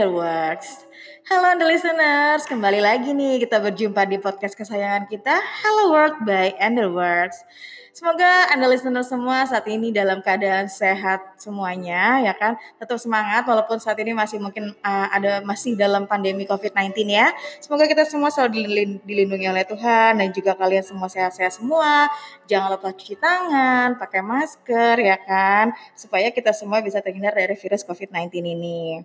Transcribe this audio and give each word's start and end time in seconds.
Hello. 0.00 0.88
Halo 1.28 1.44
Anda 1.52 1.68
listeners, 1.68 2.48
kembali 2.48 2.80
lagi 2.80 3.12
nih 3.12 3.36
kita 3.44 3.60
berjumpa 3.60 4.08
di 4.08 4.16
podcast 4.16 4.56
kesayangan 4.56 5.04
kita 5.12 5.36
Hello 5.60 5.92
World 5.92 6.24
by 6.24 6.56
Underworks. 6.56 7.44
Semoga 7.90 8.46
Anda 8.54 8.70
listener 8.70 9.02
semua 9.02 9.42
saat 9.50 9.66
ini 9.66 9.90
dalam 9.90 10.22
keadaan 10.22 10.70
sehat 10.70 11.34
semuanya 11.42 12.22
ya 12.22 12.30
kan. 12.38 12.54
Tetap 12.78 13.02
semangat 13.02 13.42
walaupun 13.50 13.82
saat 13.82 13.98
ini 13.98 14.14
masih 14.14 14.38
mungkin 14.38 14.70
uh, 14.78 15.08
ada 15.10 15.42
masih 15.42 15.74
dalam 15.74 16.06
pandemi 16.06 16.46
COVID-19 16.46 16.94
ya. 17.10 17.34
Semoga 17.58 17.90
kita 17.90 18.06
semua 18.06 18.30
selalu 18.30 19.02
dilindungi 19.02 19.46
oleh 19.50 19.66
Tuhan 19.66 20.22
dan 20.22 20.28
juga 20.30 20.54
kalian 20.54 20.86
semua 20.86 21.10
sehat-sehat 21.10 21.58
semua. 21.58 22.06
Jangan 22.46 22.78
lupa 22.78 22.94
cuci 22.94 23.18
tangan, 23.18 23.98
pakai 23.98 24.22
masker 24.22 24.94
ya 25.02 25.16
kan 25.26 25.74
supaya 25.98 26.30
kita 26.30 26.54
semua 26.54 26.78
bisa 26.86 27.02
terhindar 27.02 27.34
dari 27.34 27.58
virus 27.58 27.82
COVID-19 27.82 28.38
ini. 28.38 29.02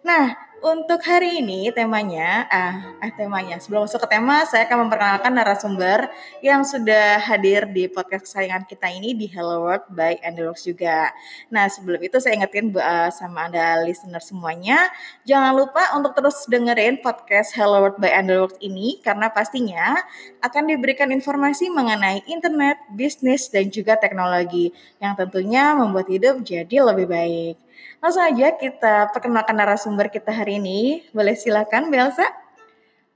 Nah, 0.00 0.51
untuk 0.62 1.02
hari 1.02 1.42
ini 1.42 1.74
temanya, 1.74 2.46
ah, 2.46 2.94
eh 3.02 3.10
temanya. 3.18 3.58
Sebelum 3.58 3.84
masuk 3.84 3.98
ke 4.06 4.14
tema, 4.14 4.46
saya 4.46 4.62
akan 4.70 4.86
memperkenalkan 4.86 5.34
narasumber 5.34 6.06
yang 6.38 6.62
sudah 6.62 7.18
hadir 7.18 7.66
di 7.66 7.90
podcast 7.90 8.30
kesayangan 8.30 8.62
kita 8.70 8.86
ini 8.94 9.10
di 9.18 9.26
Hello 9.26 9.66
World 9.66 9.90
by 9.90 10.22
Underworks 10.22 10.62
juga. 10.62 11.10
Nah, 11.50 11.66
sebelum 11.66 11.98
itu 11.98 12.22
saya 12.22 12.38
ingetin 12.38 12.70
uh, 12.78 13.10
sama 13.10 13.50
Anda 13.50 13.82
listener 13.82 14.22
semuanya, 14.22 14.86
jangan 15.26 15.50
lupa 15.58 15.82
untuk 15.98 16.14
terus 16.14 16.46
dengerin 16.46 17.02
podcast 17.02 17.58
Hello 17.58 17.82
World 17.82 17.98
by 17.98 18.14
Underworks 18.14 18.62
ini 18.62 19.02
karena 19.02 19.34
pastinya 19.34 19.98
akan 20.46 20.70
diberikan 20.70 21.10
informasi 21.10 21.74
mengenai 21.74 22.22
internet, 22.30 22.78
bisnis, 22.94 23.50
dan 23.50 23.66
juga 23.66 23.98
teknologi 23.98 24.70
yang 25.02 25.18
tentunya 25.18 25.74
membuat 25.74 26.06
hidup 26.06 26.38
jadi 26.46 26.86
lebih 26.86 27.10
baik. 27.10 27.61
Langsung 28.02 28.24
aja 28.24 28.54
kita 28.58 29.10
perkenalkan 29.14 29.56
narasumber 29.56 30.10
kita 30.10 30.34
hari 30.34 30.58
ini. 30.58 31.06
Boleh 31.14 31.38
silakan 31.38 31.88
Belsa. 31.92 32.42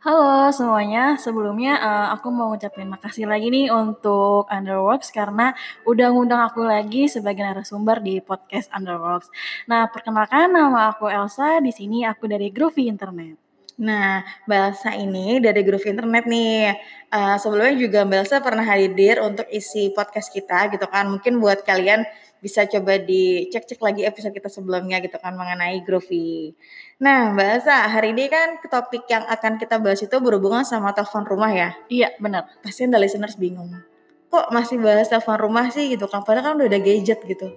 Halo 0.07 0.55
semuanya, 0.55 1.19
sebelumnya 1.19 1.83
uh, 1.83 2.15
aku 2.15 2.31
mau 2.31 2.55
ngucapin 2.55 2.87
makasih 2.87 3.27
lagi 3.27 3.51
nih 3.51 3.75
untuk 3.75 4.47
Underworks 4.47 5.11
karena 5.11 5.51
udah 5.83 6.15
ngundang 6.15 6.47
aku 6.47 6.63
lagi 6.63 7.11
sebagai 7.11 7.43
narasumber 7.43 7.99
di 7.99 8.23
podcast 8.23 8.71
Underworks. 8.71 9.27
Nah, 9.67 9.91
perkenalkan 9.91 10.55
nama 10.55 10.95
aku 10.95 11.11
Elsa, 11.11 11.59
di 11.59 11.75
sini 11.75 12.07
aku 12.07 12.31
dari 12.31 12.55
Groovy 12.55 12.87
Internet. 12.87 13.35
Nah, 13.77 14.25
Belsa 14.49 14.97
ini 14.97 15.37
dari 15.37 15.61
Groovy 15.67 15.93
Internet 15.93 16.25
nih. 16.25 16.73
Uh, 17.11 17.37
sebelumnya 17.37 17.75
juga 17.75 18.01
Belsa 18.09 18.39
pernah 18.41 18.63
hadir 18.63 19.19
untuk 19.21 19.45
isi 19.51 19.91
podcast 19.91 20.31
kita 20.31 20.71
gitu 20.71 20.87
kan. 20.89 21.13
Mungkin 21.13 21.37
buat 21.43 21.67
kalian 21.67 22.07
bisa 22.47 22.63
coba 22.71 23.03
dicek-cek 23.03 23.83
lagi 23.83 24.07
episode 24.07 24.31
kita 24.31 24.47
sebelumnya 24.47 25.03
gitu 25.03 25.19
kan 25.19 25.35
mengenai 25.35 25.83
Groovy. 25.83 26.55
Nah, 27.03 27.35
Mbak 27.35 27.49
Asa, 27.59 27.91
hari 27.91 28.15
ini 28.15 28.31
kan 28.31 28.63
topik 28.63 29.03
yang 29.11 29.27
akan 29.27 29.59
kita 29.59 29.83
bahas 29.83 29.99
itu 29.99 30.15
berhubungan 30.23 30.63
sama 30.63 30.95
telepon 30.95 31.27
rumah 31.27 31.51
ya? 31.51 31.75
Iya, 31.91 32.15
benar. 32.23 32.47
Pasti 32.63 32.87
anda 32.87 33.03
listeners 33.03 33.35
bingung. 33.35 33.75
Kok 34.31 34.55
masih 34.55 34.79
bahas 34.79 35.11
telepon 35.11 35.43
rumah 35.43 35.67
sih 35.75 35.91
gitu 35.91 36.07
kan? 36.07 36.23
Padahal 36.23 36.55
kan 36.55 36.63
udah 36.63 36.71
ada 36.71 36.79
gadget 36.79 37.19
gitu. 37.27 37.51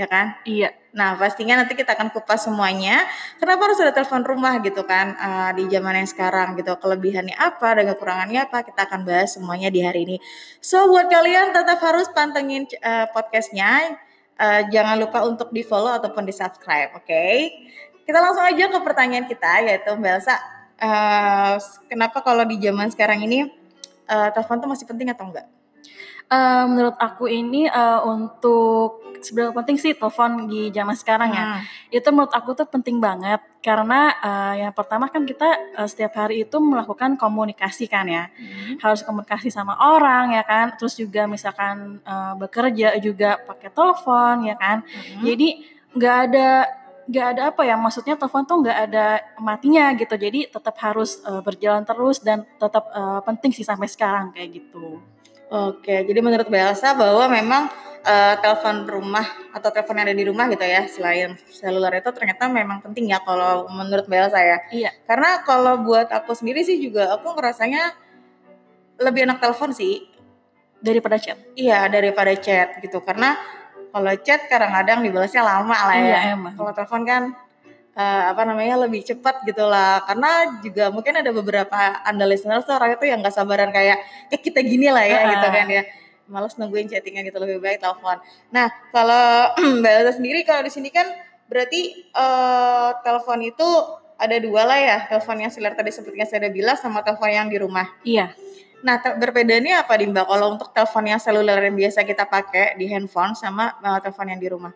Ya 0.00 0.08
kan? 0.08 0.40
Iya. 0.48 0.72
Nah, 0.96 1.20
pastinya 1.20 1.60
nanti 1.60 1.76
kita 1.76 1.92
akan 1.92 2.08
kupas 2.08 2.48
semuanya. 2.48 3.04
Kenapa 3.36 3.68
harus 3.68 3.76
ada 3.84 3.92
telepon 3.92 4.24
rumah 4.24 4.56
gitu 4.64 4.80
kan 4.88 5.12
uh, 5.12 5.50
di 5.52 5.68
zaman 5.68 6.00
yang 6.00 6.08
sekarang 6.08 6.56
gitu. 6.56 6.72
Kelebihannya 6.80 7.36
apa 7.36 7.76
dan 7.76 7.84
kekurangannya 7.92 8.40
apa 8.48 8.64
kita 8.64 8.88
akan 8.88 9.04
bahas 9.04 9.36
semuanya 9.36 9.68
di 9.68 9.84
hari 9.84 10.08
ini. 10.08 10.16
So, 10.64 10.88
buat 10.88 11.12
kalian 11.12 11.52
tetap 11.52 11.84
harus 11.84 12.08
pantengin 12.16 12.64
uh, 12.80 13.12
podcastnya. 13.12 14.00
Uh, 14.40 14.64
jangan 14.72 14.96
lupa 14.96 15.20
untuk 15.28 15.52
di 15.52 15.60
follow 15.60 15.92
ataupun 15.92 16.24
di 16.24 16.32
subscribe, 16.32 16.96
oke? 16.96 17.04
Okay? 17.04 17.60
Kita 18.08 18.16
langsung 18.24 18.40
aja 18.40 18.72
ke 18.72 18.78
pertanyaan 18.80 19.28
kita 19.28 19.60
yaitu 19.68 19.92
Mbak 19.92 20.12
Elsa. 20.16 20.40
Uh, 20.80 21.60
kenapa 21.92 22.24
kalau 22.24 22.48
di 22.48 22.56
zaman 22.56 22.88
sekarang 22.88 23.20
ini 23.20 23.52
uh, 24.08 24.28
telepon 24.32 24.64
tuh 24.64 24.68
masih 24.72 24.88
penting 24.88 25.12
atau 25.12 25.28
enggak? 25.28 25.44
Uh, 26.30 26.64
menurut 26.72 26.96
aku 26.96 27.28
ini 27.28 27.68
uh, 27.68 28.00
untuk 28.06 28.99
seberapa 29.22 29.52
penting 29.56 29.76
sih 29.76 29.92
telepon 29.94 30.50
di 30.50 30.72
zaman 30.74 30.96
sekarang 30.96 31.30
ya? 31.32 31.44
Hmm. 31.44 31.62
Itu 31.92 32.08
menurut 32.10 32.32
aku 32.32 32.56
tuh 32.56 32.66
penting 32.66 32.98
banget 32.98 33.40
karena 33.60 34.16
uh, 34.24 34.54
yang 34.56 34.72
pertama 34.72 35.12
kan 35.12 35.28
kita 35.28 35.76
uh, 35.76 35.84
setiap 35.84 36.16
hari 36.16 36.48
itu 36.48 36.56
melakukan 36.58 37.20
komunikasi 37.20 37.86
kan 37.86 38.08
ya, 38.08 38.32
hmm. 38.32 38.80
harus 38.80 39.04
komunikasi 39.04 39.52
sama 39.52 39.76
orang 39.76 40.32
ya 40.32 40.44
kan, 40.48 40.72
terus 40.80 40.96
juga 40.96 41.28
misalkan 41.28 42.00
uh, 42.08 42.32
bekerja 42.40 42.96
juga 42.98 43.36
pakai 43.36 43.68
telepon 43.68 44.48
ya 44.48 44.56
kan, 44.56 44.80
hmm. 44.80 45.20
jadi 45.20 45.48
nggak 45.92 46.16
ada 46.30 46.48
nggak 47.10 47.26
ada 47.34 47.42
apa 47.50 47.62
ya 47.66 47.74
maksudnya 47.74 48.14
telepon 48.14 48.46
tuh 48.46 48.62
nggak 48.62 48.78
ada 48.86 49.18
matinya 49.42 49.90
gitu 49.98 50.14
jadi 50.14 50.46
tetap 50.46 50.78
harus 50.78 51.18
uh, 51.26 51.42
berjalan 51.42 51.82
terus 51.82 52.22
dan 52.22 52.46
tetap 52.54 52.86
uh, 52.94 53.18
penting 53.26 53.50
sih 53.50 53.66
sampai 53.66 53.90
sekarang 53.90 54.30
kayak 54.30 54.62
gitu. 54.62 55.02
Oke, 55.50 56.06
jadi 56.06 56.22
menurut 56.22 56.46
Belsa 56.46 56.94
bahwa 56.94 57.26
memang 57.26 57.66
uh, 58.04 58.34
telepon 58.40 58.86
rumah 58.88 59.26
atau 59.52 59.68
telepon 59.72 59.98
yang 60.00 60.06
ada 60.08 60.16
di 60.16 60.26
rumah 60.26 60.46
gitu 60.48 60.64
ya 60.64 60.86
selain 60.88 61.36
seluler 61.48 62.00
itu 62.00 62.10
ternyata 62.12 62.48
memang 62.48 62.80
penting 62.84 63.12
ya 63.12 63.20
kalau 63.22 63.68
menurut 63.68 64.06
Bella 64.08 64.28
saya. 64.32 64.62
Iya. 64.72 64.92
Karena 65.04 65.44
kalau 65.44 65.80
buat 65.84 66.08
aku 66.08 66.32
sendiri 66.32 66.64
sih 66.64 66.80
juga 66.80 67.12
aku 67.16 67.36
ngerasanya 67.36 67.94
lebih 69.00 69.24
enak 69.28 69.40
telepon 69.40 69.72
sih 69.72 70.08
daripada 70.80 71.20
chat. 71.20 71.36
Iya 71.56 71.88
daripada 71.88 72.32
chat 72.36 72.80
gitu 72.80 73.00
karena 73.04 73.36
kalau 73.90 74.12
chat 74.22 74.46
kadang-kadang 74.46 75.02
dibalasnya 75.02 75.42
lama 75.42 75.76
lah 75.76 75.96
ya. 75.96 76.04
Iya 76.06 76.18
emang. 76.36 76.54
Kalau 76.56 76.72
telepon 76.72 77.02
kan 77.04 77.22
uh, 77.96 78.22
apa 78.32 78.42
namanya 78.46 78.86
lebih 78.86 79.02
cepat 79.02 79.42
gitu 79.46 79.66
lah 79.66 80.04
karena 80.06 80.60
juga 80.62 80.88
mungkin 80.88 81.20
ada 81.20 81.30
beberapa 81.34 81.76
anda 82.06 82.24
listeners 82.24 82.64
tuh 82.64 82.76
orang 82.78 82.96
itu 82.96 83.04
yang 83.08 83.20
nggak 83.20 83.34
sabaran 83.34 83.70
kayak 83.74 84.00
eh 84.30 84.40
kita 84.40 84.62
gini 84.62 84.88
lah 84.88 85.04
ya 85.04 85.18
uh. 85.20 85.28
gitu 85.34 85.48
kan 85.50 85.66
ya 85.68 85.82
males 86.30 86.54
nungguin 86.56 86.86
chattingnya 86.86 87.26
gitu 87.26 87.42
lebih 87.42 87.58
baik 87.58 87.82
telepon. 87.82 88.22
Nah 88.54 88.70
kalau 88.94 89.52
Mbak 89.82 89.92
Elsa 90.00 90.12
sendiri 90.16 90.46
kalau 90.46 90.62
di 90.62 90.72
sini 90.72 90.88
kan 90.94 91.10
berarti 91.50 92.06
uh, 92.14 92.94
telepon 93.02 93.42
itu 93.42 93.68
ada 94.20 94.36
dua 94.38 94.62
lah 94.68 94.78
ya 94.78 94.98
telepon 95.10 95.42
yang 95.42 95.50
seluler 95.50 95.74
tadi 95.74 95.90
seperti 95.90 96.16
yang 96.20 96.28
saya 96.30 96.46
udah 96.46 96.52
bilang 96.52 96.76
sama 96.78 97.02
telepon 97.02 97.28
yang 97.28 97.48
di 97.50 97.58
rumah. 97.58 97.86
Iya. 98.06 98.30
Nah, 98.80 98.96
perbedaannya 98.96 99.76
apa 99.76 99.92
nih 99.92 100.08
Mbak 100.08 100.24
kalau 100.24 100.46
untuk 100.56 100.72
telepon 100.72 101.04
yang 101.04 101.20
seluler 101.20 101.58
yang 101.60 101.76
biasa 101.76 102.00
kita 102.00 102.24
pakai 102.24 102.80
di 102.80 102.88
handphone 102.88 103.36
sama 103.36 103.76
uh, 103.84 104.00
telepon 104.00 104.32
yang 104.32 104.40
di 104.40 104.48
rumah? 104.48 104.72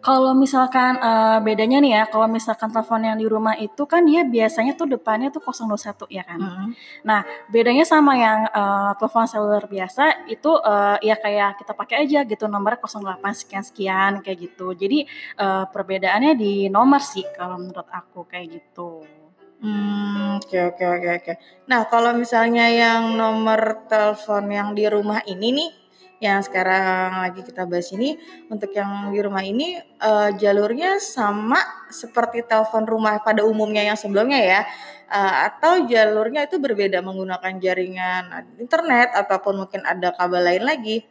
Kalau 0.00 0.32
misalkan 0.32 0.96
uh, 0.96 1.44
bedanya 1.44 1.76
nih 1.76 1.92
ya, 1.92 2.02
kalau 2.08 2.24
misalkan 2.24 2.72
telepon 2.72 3.04
yang 3.04 3.20
di 3.20 3.28
rumah 3.28 3.52
itu 3.60 3.84
kan 3.84 4.00
dia 4.08 4.24
biasanya 4.24 4.72
tuh 4.72 4.88
depannya 4.88 5.28
tuh 5.28 5.44
021 5.44 6.08
ya 6.08 6.24
kan. 6.24 6.40
Mm 6.40 6.48
-hmm. 6.48 6.68
Nah, 7.04 7.20
bedanya 7.52 7.84
sama 7.84 8.16
yang 8.16 8.48
uh, 8.48 8.96
telepon 8.96 9.28
seluler 9.28 9.68
biasa 9.68 10.24
itu 10.32 10.48
uh, 10.48 10.96
ya 11.04 11.20
kayak 11.20 11.60
kita 11.60 11.72
pakai 11.76 12.08
aja 12.08 12.24
gitu 12.24 12.48
nomornya 12.48 12.80
08 12.80 13.20
sekian 13.36 13.64
sekian 13.64 14.12
kayak 14.24 14.38
gitu. 14.48 14.72
Jadi 14.72 15.04
uh, 15.36 15.68
perbedaannya 15.68 16.32
di 16.32 16.72
nomor 16.72 17.04
sih 17.04 17.28
kalau 17.36 17.60
menurut 17.60 17.88
aku 17.92 18.24
kayak 18.24 18.56
gitu. 18.56 19.04
Hmm, 19.60 20.40
oke 20.40 20.56
oke 20.72 20.84
oke 20.88 21.08
oke. 21.20 21.32
Nah, 21.68 21.84
kalau 21.92 22.16
misalnya 22.16 22.72
yang 22.72 23.12
nomor 23.12 23.84
telepon 23.84 24.48
yang 24.48 24.72
di 24.72 24.88
rumah 24.88 25.20
ini 25.28 25.52
nih 25.52 25.70
yang 26.20 26.44
sekarang 26.44 27.24
lagi 27.24 27.40
kita 27.40 27.64
bahas 27.64 27.88
ini 27.96 28.20
untuk 28.52 28.76
yang 28.76 29.08
di 29.08 29.18
rumah 29.24 29.40
ini 29.40 29.80
uh, 30.04 30.28
jalurnya 30.36 31.00
sama 31.00 31.56
seperti 31.88 32.44
telepon 32.44 32.84
rumah 32.84 33.24
pada 33.24 33.40
umumnya 33.48 33.80
yang 33.80 33.96
sebelumnya 33.96 34.36
ya. 34.36 34.60
Uh, 35.10 35.50
atau 35.50 35.88
jalurnya 35.90 36.46
itu 36.46 36.60
berbeda 36.60 37.02
menggunakan 37.02 37.58
jaringan 37.58 38.46
internet 38.60 39.10
ataupun 39.16 39.64
mungkin 39.64 39.80
ada 39.82 40.12
kabel 40.12 40.44
lain 40.44 40.62
lagi. 40.68 41.08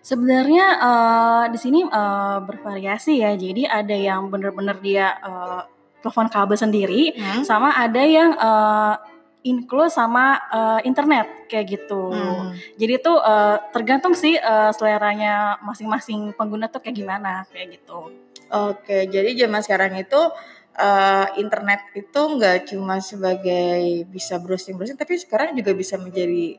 Sebenarnya 0.00 0.66
uh, 0.78 1.44
di 1.50 1.58
sini 1.58 1.82
uh, 1.82 2.38
bervariasi 2.46 3.26
ya. 3.26 3.34
Jadi 3.34 3.66
ada 3.66 3.92
yang 3.92 4.30
benar-benar 4.30 4.78
dia 4.78 5.18
uh, 5.18 5.66
telepon 5.98 6.30
kabel 6.30 6.56
sendiri 6.60 7.16
hmm. 7.16 7.42
sama 7.42 7.74
ada 7.74 8.02
yang 8.06 8.38
uh, 8.38 9.00
include 9.44 9.92
sama 9.92 10.40
uh, 10.48 10.80
internet 10.82 11.46
kayak 11.46 11.76
gitu. 11.76 12.10
Hmm. 12.10 12.56
Jadi 12.80 12.94
tuh 13.04 13.20
uh, 13.20 13.60
tergantung 13.70 14.16
sih 14.16 14.40
uh, 14.40 14.72
seleranya 14.72 15.60
masing-masing 15.60 16.32
pengguna 16.32 16.72
tuh 16.72 16.80
kayak 16.80 16.96
gimana 16.96 17.44
kayak 17.52 17.78
gitu. 17.78 18.08
Oke, 18.48 19.04
jadi 19.08 19.36
zaman 19.44 19.60
sekarang 19.60 19.92
itu 20.00 20.20
uh, 20.80 21.26
internet 21.36 21.92
itu 21.92 22.20
nggak 22.20 22.72
cuma 22.72 23.00
sebagai 23.04 24.08
bisa 24.08 24.40
browsing-browsing, 24.40 24.96
tapi 24.96 25.20
sekarang 25.20 25.52
juga 25.52 25.76
bisa 25.76 26.00
menjadi 26.00 26.56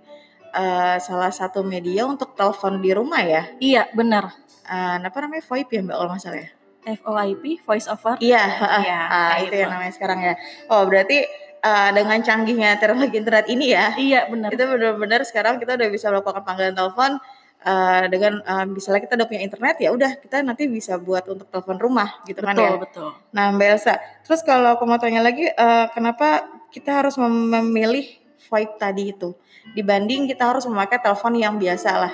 uh, 0.53 0.97
salah 1.01 1.33
satu 1.33 1.65
media 1.65 2.05
untuk 2.05 2.37
telepon 2.37 2.77
di 2.81 2.93
rumah 2.93 3.21
ya? 3.25 3.43
Iya, 3.57 3.89
benar. 3.97 4.29
Uh, 4.65 4.97
apa 5.01 5.17
namanya 5.21 5.45
VoIP 5.45 5.69
ya 5.73 5.81
mbak 5.85 5.95
kalau 5.97 6.09
nggak 6.13 6.23
salah 6.25 6.41
ya? 6.41 6.49
VoIP, 6.85 7.43
voice 7.65 7.89
over. 7.89 8.13
Iya, 8.21 8.45
iya, 8.85 8.99
uh, 9.09 9.33
itu 9.41 9.55
yang 9.57 9.73
namanya 9.73 9.93
sekarang 9.93 10.19
ya. 10.21 10.33
Oh 10.69 10.85
berarti 10.85 11.25
uh, 11.65 11.89
dengan 11.89 12.21
canggihnya 12.21 12.77
teknologi 12.77 13.17
internet 13.17 13.45
ini 13.50 13.73
ya. 13.73 13.97
Iya 13.97 14.29
benar. 14.29 14.53
Itu 14.53 14.63
benar-benar 14.69 15.25
sekarang 15.25 15.57
kita 15.57 15.73
udah 15.73 15.89
bisa 15.89 16.13
melakukan 16.13 16.45
panggilan 16.45 16.77
telepon 16.77 17.17
uh, 17.65 18.03
dengan 18.07 18.33
uh, 18.45 18.65
misalnya 18.69 19.01
kita 19.03 19.13
udah 19.17 19.27
punya 19.27 19.41
internet 19.41 19.75
ya 19.81 19.89
udah 19.89 20.12
kita 20.21 20.45
nanti 20.45 20.69
bisa 20.69 21.01
buat 21.01 21.25
untuk 21.25 21.50
telepon 21.50 21.77
rumah 21.81 22.21
gitu 22.29 22.45
betul, 22.45 22.50
kan 22.53 22.56
ya. 22.56 22.71
Betul 22.77 23.09
Nah 23.33 23.45
Mbak 23.57 23.67
Elsa, 23.73 23.94
terus 24.21 24.41
kalau 24.45 24.77
aku 24.77 24.85
mau 24.85 25.01
tanya 25.01 25.25
lagi, 25.25 25.50
uh, 25.50 25.89
kenapa 25.91 26.45
kita 26.69 27.03
harus 27.03 27.17
memilih 27.17 28.06
VoIP 28.45 28.71
tadi 28.77 29.09
itu 29.09 29.33
dibanding 29.73 30.29
kita 30.29 30.45
harus 30.45 30.69
memakai 30.69 31.01
telepon 31.01 31.33
yang 31.33 31.57
biasa 31.57 31.91
lah? 31.97 32.13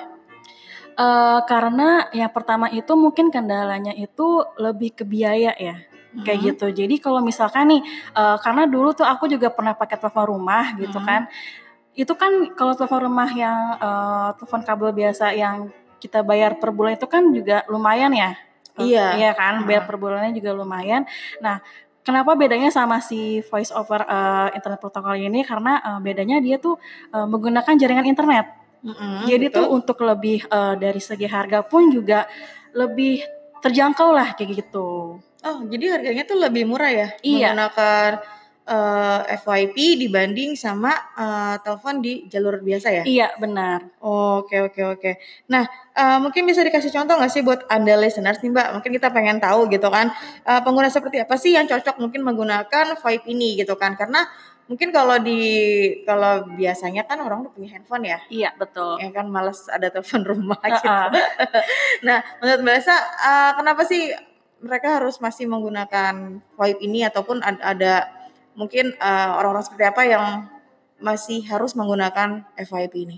Uh, 0.91 1.39
karena 1.47 2.11
yang 2.11 2.31
pertama 2.31 2.67
itu 2.67 2.91
mungkin 2.99 3.31
kendalanya 3.31 3.95
itu 3.95 4.43
lebih 4.59 4.91
ke 4.91 5.03
biaya 5.07 5.55
ya 5.55 5.90
hmm. 6.13 6.23
kayak 6.27 6.39
gitu. 6.53 6.67
Jadi 6.71 6.95
kalau 6.99 7.23
misalkan 7.23 7.71
nih, 7.71 7.81
uh, 8.15 8.37
karena 8.39 8.67
dulu 8.67 8.91
tuh 8.91 9.07
aku 9.07 9.27
juga 9.31 9.51
pernah 9.51 9.75
pakai 9.75 9.97
telepon 9.97 10.25
rumah 10.27 10.75
gitu 10.75 10.99
hmm. 10.99 11.07
kan. 11.07 11.21
Itu 11.91 12.13
kan 12.15 12.55
kalau 12.55 12.75
telepon 12.75 13.11
rumah 13.11 13.29
yang 13.31 13.75
uh, 13.79 14.29
telepon 14.39 14.61
kabel 14.63 14.91
biasa 14.95 15.35
yang 15.35 15.71
kita 16.01 16.25
bayar 16.25 16.57
per 16.57 16.73
bulan 16.73 16.97
itu 16.97 17.05
kan 17.05 17.23
juga 17.29 17.61
lumayan 17.69 18.11
ya. 18.15 18.33
Iya. 18.79 19.05
Iya 19.19 19.31
kan, 19.35 19.67
bayar 19.67 19.83
per 19.85 19.99
bulannya 19.99 20.31
juga 20.33 20.55
lumayan. 20.55 21.03
Nah, 21.43 21.59
kenapa 22.01 22.33
bedanya 22.33 22.71
sama 22.73 23.03
si 23.03 23.43
voice 23.45 23.69
over 23.69 24.01
uh, 24.07 24.49
internet 24.55 24.79
protokol 24.81 25.19
ini? 25.19 25.43
Karena 25.45 25.77
uh, 25.83 25.99
bedanya 25.99 26.41
dia 26.41 26.57
tuh 26.57 26.79
uh, 27.13 27.27
menggunakan 27.27 27.75
jaringan 27.77 28.07
internet. 28.07 28.47
Mm 28.81 28.93
-hmm, 28.97 29.17
Jadi 29.29 29.45
betul. 29.51 29.57
tuh 29.61 29.67
untuk 29.77 29.97
lebih 30.01 30.39
uh, 30.49 30.73
dari 30.73 30.97
segi 30.97 31.29
harga 31.29 31.61
pun 31.61 31.93
juga 31.93 32.25
lebih 32.73 33.21
terjangkau 33.61 34.09
lah 34.09 34.33
kayak 34.33 34.65
gitu. 34.65 35.21
Oh, 35.41 35.65
jadi 35.65 35.97
harganya 35.97 36.23
tuh 36.29 36.37
lebih 36.37 36.69
murah 36.69 36.91
ya? 36.93 37.07
Iya. 37.25 37.53
Menggunakan 37.57 38.09
uh, 38.69 39.21
eh, 39.25 39.37
FYP 39.41 39.97
dibanding 40.05 40.53
sama 40.53 40.93
uh, 41.17 41.55
telepon 41.65 41.97
di 41.99 42.29
jalur 42.29 42.61
biasa 42.61 42.87
ya? 43.01 43.03
Iya, 43.03 43.27
benar. 43.41 43.89
Oke, 44.05 44.61
oke, 44.61 44.81
oke. 44.97 45.11
Nah, 45.49 45.65
uh, 45.97 46.17
mungkin 46.21 46.45
bisa 46.45 46.61
dikasih 46.61 46.93
contoh 46.93 47.17
nggak 47.17 47.31
sih 47.33 47.41
buat 47.41 47.65
Anda 47.67 47.97
listeners 47.97 48.39
nih 48.45 48.53
Mbak? 48.53 48.67
Mungkin 48.79 48.91
kita 49.01 49.09
pengen 49.09 49.41
tahu 49.41 49.65
gitu 49.73 49.89
kan, 49.89 50.13
uh, 50.45 50.61
pengguna 50.61 50.93
seperti 50.93 51.17
apa 51.21 51.35
sih 51.41 51.57
yang 51.57 51.65
cocok 51.65 51.97
mungkin 51.97 52.21
menggunakan 52.21 52.95
VoIP 53.01 53.23
ini 53.33 53.57
gitu 53.57 53.73
kan? 53.75 53.97
Karena 53.97 54.29
mungkin 54.69 54.93
kalau 54.95 55.19
di 55.19 55.41
kalau 56.07 56.47
biasanya 56.55 57.03
kan 57.03 57.19
orang 57.19 57.43
udah 57.43 57.51
punya 57.51 57.69
handphone 57.75 58.07
ya. 58.07 58.19
Iya, 58.29 58.49
betul. 58.55 59.01
Ya 59.01 59.09
kan 59.11 59.27
males 59.27 59.67
ada 59.67 59.89
telepon 59.89 60.21
rumah 60.23 60.61
uh 60.61 60.69
-uh. 60.69 60.73
gitu. 60.77 60.89
nah, 62.07 62.21
menurut 62.39 62.61
Mbak 62.61 62.75
Elsa, 62.77 62.95
uh, 62.95 63.51
kenapa 63.57 63.83
sih 63.83 64.30
mereka 64.61 65.01
harus 65.01 65.17
masih 65.17 65.49
menggunakan 65.49 66.41
VoIP 66.55 66.79
ini 66.85 67.05
ataupun 67.05 67.41
ada, 67.41 67.61
ada 67.61 67.93
mungkin 68.55 68.93
orang 69.01 69.33
orang-orang 69.41 69.63
seperti 69.65 69.85
apa 69.89 70.03
yang 70.05 70.25
masih 71.01 71.43
harus 71.49 71.73
menggunakan 71.73 72.45
FYP 72.55 72.93
ini? 73.09 73.17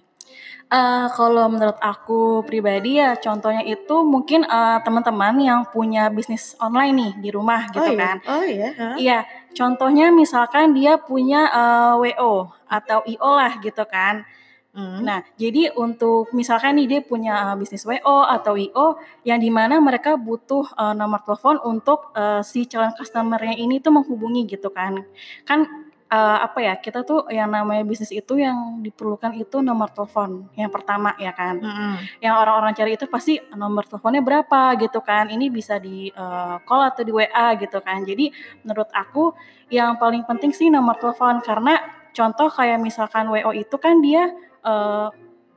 Uh, 0.74 1.06
kalau 1.14 1.46
menurut 1.52 1.78
aku 1.84 2.42
pribadi 2.50 2.98
ya 2.98 3.14
contohnya 3.20 3.62
itu 3.62 4.02
mungkin 4.02 4.42
uh, 4.48 4.82
teman-teman 4.82 5.38
yang 5.38 5.62
punya 5.70 6.10
bisnis 6.10 6.58
online 6.58 6.96
nih 6.98 7.14
di 7.20 7.30
rumah 7.30 7.70
gitu 7.70 7.84
oh, 7.84 7.94
iya. 7.94 8.00
kan. 8.00 8.18
Oh 8.26 8.44
iya. 8.48 8.70
Huh? 8.74 8.96
Iya, 8.98 9.20
contohnya 9.54 10.10
misalkan 10.10 10.74
dia 10.74 10.98
punya 10.98 11.52
uh, 11.54 12.02
WO 12.02 12.50
atau 12.66 13.06
IO 13.06 13.32
lah 13.38 13.54
gitu 13.62 13.84
kan. 13.86 14.26
Hmm. 14.74 15.06
Nah, 15.06 15.22
jadi 15.38 15.70
untuk 15.78 16.34
misalkan 16.34 16.82
nih 16.82 16.88
dia 16.90 17.00
punya 17.06 17.54
uh, 17.54 17.56
bisnis 17.56 17.86
WO 17.86 18.26
atau 18.26 18.58
IO 18.58 18.98
yang 19.22 19.38
di 19.38 19.54
mana 19.54 19.78
mereka 19.78 20.18
butuh 20.18 20.66
uh, 20.74 20.98
nomor 20.98 21.22
telepon 21.22 21.62
untuk 21.62 22.10
uh, 22.18 22.42
si 22.42 22.66
calon 22.66 22.90
customernya 22.98 23.54
ini 23.54 23.78
tuh 23.78 23.94
menghubungi 23.94 24.50
gitu 24.50 24.74
kan. 24.74 25.06
Kan 25.46 25.70
uh, 26.10 26.38
apa 26.42 26.58
ya 26.62 26.74
kita 26.82 27.06
tuh 27.06 27.30
yang 27.30 27.54
namanya 27.54 27.86
bisnis 27.86 28.10
itu 28.10 28.38
yang 28.42 28.82
diperlukan 28.82 29.38
itu 29.38 29.62
nomor 29.62 29.94
telepon 29.94 30.50
yang 30.58 30.74
pertama 30.74 31.14
ya 31.22 31.38
kan. 31.38 31.62
Hmm. 31.62 32.02
Yang 32.18 32.36
orang-orang 32.42 32.74
cari 32.74 32.92
itu 32.98 33.06
pasti 33.06 33.38
nomor 33.54 33.86
teleponnya 33.86 34.26
berapa 34.26 34.74
gitu 34.82 35.06
kan. 35.06 35.30
Ini 35.30 35.54
bisa 35.54 35.78
di 35.78 36.10
uh, 36.10 36.58
call 36.66 36.82
atau 36.90 37.06
di 37.06 37.14
WA 37.14 37.54
gitu 37.62 37.78
kan. 37.78 38.02
Jadi 38.06 38.34
menurut 38.66 38.90
aku 38.90 39.38
yang 39.70 40.02
paling 40.02 40.26
penting 40.26 40.50
sih 40.50 40.74
nomor 40.74 40.98
telepon 40.98 41.46
karena 41.46 41.78
contoh 42.14 42.50
kayak 42.50 42.78
misalkan 42.82 43.30
WO 43.30 43.54
itu 43.54 43.78
kan 43.78 44.02
dia 44.02 44.34
uh, 44.64 45.08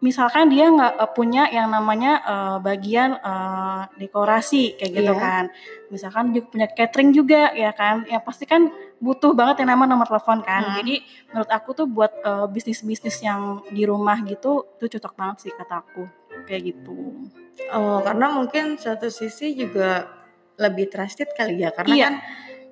misalkan 0.05 0.53
dia 0.53 0.69
nggak 0.69 0.95
uh, 1.01 1.11
punya 1.17 1.49
yang 1.49 1.73
namanya 1.73 2.21
uh, 2.21 2.57
bagian 2.61 3.17
uh, 3.17 3.89
dekorasi 3.97 4.77
kayak 4.77 4.93
gitu 4.93 5.15
yeah. 5.17 5.23
kan 5.25 5.45
misalkan 5.89 6.37
dia 6.37 6.45
punya 6.45 6.69
catering 6.69 7.17
juga 7.17 7.57
ya 7.57 7.73
kan 7.73 8.05
yang 8.05 8.21
pasti 8.21 8.45
kan 8.45 8.69
butuh 9.01 9.33
banget 9.33 9.65
yang 9.65 9.73
namanya 9.73 9.97
nomor 9.97 10.09
telepon 10.09 10.45
kan 10.45 10.69
hmm. 10.69 10.75
jadi 10.85 10.95
menurut 11.33 11.51
aku 11.51 11.71
tuh 11.73 11.87
buat 11.89 12.13
uh, 12.29 12.45
bisnis 12.45 12.85
bisnis 12.85 13.25
yang 13.25 13.65
di 13.73 13.89
rumah 13.89 14.21
gitu 14.29 14.69
tuh 14.77 14.89
cocok 14.89 15.13
banget 15.17 15.37
sih 15.49 15.53
kata 15.57 15.81
aku 15.81 16.05
kayak 16.45 16.77
gitu 16.77 17.27
oh 17.73 17.99
karena 18.05 18.37
mungkin 18.37 18.77
satu 18.77 19.09
sisi 19.09 19.57
juga 19.57 20.13
lebih 20.61 20.93
trusted 20.93 21.33
kali 21.33 21.65
ya 21.65 21.73
karena 21.73 21.95
iya. 21.97 22.05
kan 22.05 22.15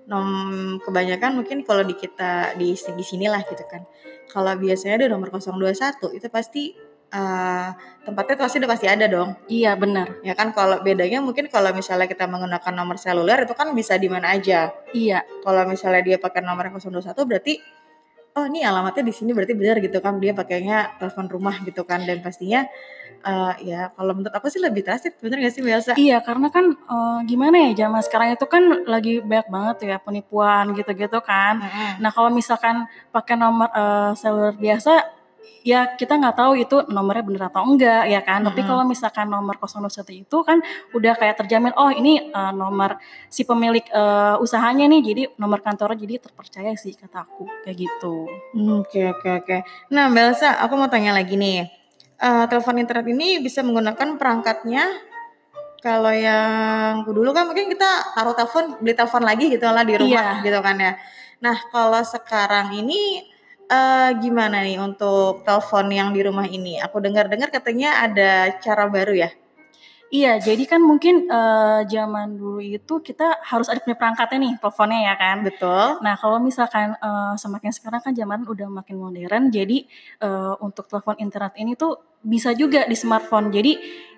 nom 0.05 0.77
kebanyakan 0.85 1.41
mungkin 1.41 1.65
kalau 1.65 1.81
di 1.81 1.97
kita 1.97 2.55
di 2.61 2.77
di 2.77 3.05
sinilah 3.05 3.41
gitu 3.49 3.65
kan 3.65 3.89
kalau 4.29 4.53
biasanya 4.57 5.01
ada 5.01 5.07
nomor 5.13 5.33
021 5.33 6.19
itu 6.19 6.29
pasti 6.29 6.77
uh, 7.15 7.71
tempatnya 8.03 8.37
pasti 8.37 8.57
udah 8.59 8.71
pasti 8.71 8.87
ada 8.91 9.07
dong. 9.07 9.39
Iya 9.47 9.79
benar. 9.79 10.19
Ya 10.27 10.35
kan 10.35 10.51
kalau 10.51 10.83
bedanya 10.83 11.23
mungkin 11.23 11.47
kalau 11.47 11.71
misalnya 11.71 12.11
kita 12.11 12.27
menggunakan 12.27 12.73
nomor 12.75 12.99
seluler 12.99 13.47
itu 13.47 13.55
kan 13.55 13.71
bisa 13.73 13.95
di 13.95 14.11
mana 14.11 14.35
aja. 14.35 14.75
Iya. 14.91 15.23
Kalau 15.47 15.63
misalnya 15.71 16.03
dia 16.03 16.17
pakai 16.19 16.43
nomor 16.43 16.67
021 16.75 17.15
berarti 17.31 17.55
oh 18.35 18.45
ini 18.51 18.67
alamatnya 18.67 19.07
di 19.07 19.15
sini 19.15 19.31
berarti 19.31 19.55
benar 19.55 19.79
gitu 19.79 19.99
kan 20.03 20.19
dia 20.19 20.35
pakainya 20.35 20.99
telepon 20.99 21.31
rumah 21.31 21.55
gitu 21.63 21.87
kan 21.87 22.03
dan 22.03 22.19
pastinya 22.19 22.67
uh, 23.23 23.55
ya 23.63 23.95
kalau 23.95 24.13
menurut 24.13 24.35
aku 24.35 24.51
sih 24.51 24.59
lebih 24.59 24.83
trusted 24.83 25.15
bener 25.23 25.39
gak 25.39 25.55
sih 25.55 25.63
biasa 25.63 25.95
iya 25.95 26.19
karena 26.19 26.51
kan 26.51 26.75
uh, 26.91 27.23
gimana 27.23 27.71
ya 27.71 27.87
zaman 27.87 28.03
sekarang 28.03 28.35
itu 28.35 28.47
kan 28.51 28.63
lagi 28.91 29.23
banyak 29.23 29.49
banget 29.49 29.77
ya 29.87 29.97
penipuan 30.03 30.75
gitu-gitu 30.75 31.19
kan 31.23 31.63
mm 31.63 31.69
-hmm. 31.71 31.91
nah 32.03 32.11
kalau 32.11 32.31
misalkan 32.35 32.91
pakai 33.15 33.39
nomor 33.39 33.71
uh, 33.71 34.13
seluler 34.19 34.59
biasa 34.59 35.24
ya 35.65 35.97
kita 35.97 36.21
nggak 36.21 36.37
tahu 36.37 36.53
itu 36.61 36.77
nomornya 36.93 37.25
bener 37.25 37.43
atau 37.49 37.65
enggak 37.65 38.05
ya 38.07 38.21
kan. 38.21 38.45
Mm 38.45 38.49
-hmm. 38.49 38.49
Tapi 38.53 38.61
kalau 38.69 38.85
misalkan 38.85 39.27
nomor 39.33 39.57
021 39.57 40.25
itu 40.25 40.37
kan 40.45 40.61
udah 40.93 41.13
kayak 41.17 41.41
terjamin 41.41 41.73
oh 41.75 41.89
ini 41.89 42.31
uh, 42.31 42.53
nomor 42.53 43.01
si 43.33 43.49
pemilik 43.49 43.83
uh, 43.91 44.37
usahanya 44.39 44.85
nih 44.89 45.01
jadi 45.01 45.23
nomor 45.41 45.65
kantornya 45.65 45.97
jadi 45.97 46.21
terpercaya 46.21 46.73
sih 46.77 46.93
kata 46.93 47.25
aku 47.25 47.49
kayak 47.65 47.77
gitu. 47.89 48.29
Hmm, 48.53 48.85
oke 48.85 49.01
oke 49.17 49.29
oke. 49.45 49.57
Nah 49.91 50.13
Mbak 50.13 50.25
Elsa 50.37 50.61
aku 50.61 50.77
mau 50.77 50.93
tanya 50.93 51.17
lagi 51.17 51.35
nih. 51.35 51.67
Uh, 52.15 52.47
telepon 52.47 52.79
internet 52.79 53.11
ini 53.11 53.43
bisa 53.43 53.61
menggunakan 53.67 54.17
perangkatnya 54.17 54.87
kalau 55.85 56.09
yang 56.17 57.05
dulu 57.05 57.37
kan 57.37 57.45
mungkin 57.45 57.69
kita 57.69 58.17
taruh 58.17 58.33
telepon 58.33 58.81
beli 58.81 58.97
telepon 58.97 59.21
lagi 59.21 59.53
gitu 59.53 59.69
lah 59.69 59.85
di 59.85 60.01
rumah 60.01 60.41
yeah. 60.41 60.45
gitu 60.45 60.59
kan 60.65 60.77
ya. 60.81 60.93
Nah 61.45 61.57
kalau 61.69 62.01
sekarang 62.01 62.73
ini 62.73 63.34
Uh, 63.65 64.13
gimana 64.21 64.61
nih 64.61 64.77
untuk 64.77 65.41
telepon 65.43 65.89
yang 65.89 66.13
di 66.13 66.21
rumah 66.21 66.45
ini? 66.45 66.77
Aku 66.85 67.01
dengar-dengar 67.01 67.49
katanya 67.49 68.05
ada 68.05 68.61
cara 68.61 68.85
baru 68.93 69.17
ya? 69.17 69.31
Iya, 70.15 70.39
jadi 70.39 70.63
kan 70.69 70.79
mungkin 70.79 71.27
uh, 71.27 71.83
zaman 71.91 72.39
dulu 72.39 72.63
itu 72.63 73.03
kita 73.03 73.41
harus 73.43 73.67
ada 73.67 73.83
punya 73.83 73.99
perangkatnya 73.99 74.39
nih 74.47 74.53
teleponnya 74.63 75.01
ya 75.11 75.15
kan. 75.19 75.37
Betul. 75.43 75.85
Nah 76.07 76.15
kalau 76.21 76.39
misalkan 76.39 76.95
uh, 77.03 77.35
semakin 77.35 77.73
sekarang 77.75 77.99
kan 77.99 78.13
zaman 78.15 78.47
udah 78.47 78.71
makin 78.71 78.95
modern, 78.95 79.51
jadi 79.51 79.83
uh, 80.23 80.55
untuk 80.63 80.87
telepon 80.87 81.19
internet 81.19 81.59
ini 81.59 81.75
tuh 81.75 81.99
bisa 82.23 82.55
juga 82.55 82.87
di 82.87 82.95
smartphone. 82.95 83.51
Jadi 83.51 83.75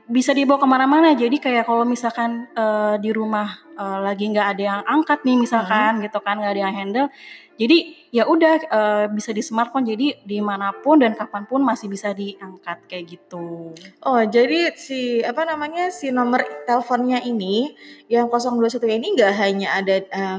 bisa 0.06 0.30
dibawa 0.30 0.62
ke 0.62 0.68
mana-mana. 0.70 1.08
Jadi 1.14 1.42
kayak 1.42 1.66
kalau 1.66 1.82
misalkan 1.82 2.46
uh, 2.54 2.94
di 2.96 3.10
rumah 3.10 3.58
uh, 3.74 4.02
lagi 4.06 4.30
nggak 4.30 4.48
ada 4.56 4.62
yang 4.62 4.80
angkat 4.86 5.26
nih 5.26 5.36
misalkan 5.38 5.98
hmm. 5.98 6.02
gitu 6.06 6.18
kan, 6.22 6.38
nggak 6.38 6.52
ada 6.54 6.62
yang 6.70 6.74
handle 6.74 7.08
jadi 7.56 7.96
ya 8.12 8.28
udah 8.28 8.54
uh, 8.68 9.04
bisa 9.08 9.32
di 9.32 9.40
smartphone 9.40 9.88
jadi 9.88 10.20
di 10.20 10.38
mana 10.44 10.76
pun 10.76 11.00
dan 11.00 11.16
kapan 11.16 11.48
pun 11.48 11.64
masih 11.64 11.88
bisa 11.88 12.12
diangkat 12.12 12.84
kayak 12.84 13.16
gitu. 13.16 13.72
Oh 14.04 14.20
jadi 14.20 14.76
si 14.76 15.24
apa 15.24 15.48
namanya 15.48 15.88
si 15.88 16.12
nomor 16.12 16.44
teleponnya 16.68 17.24
ini 17.24 17.72
yang 18.12 18.28
021 18.28 19.00
ini 19.00 19.06
nggak 19.16 19.32
hanya 19.40 19.68
ada 19.72 19.94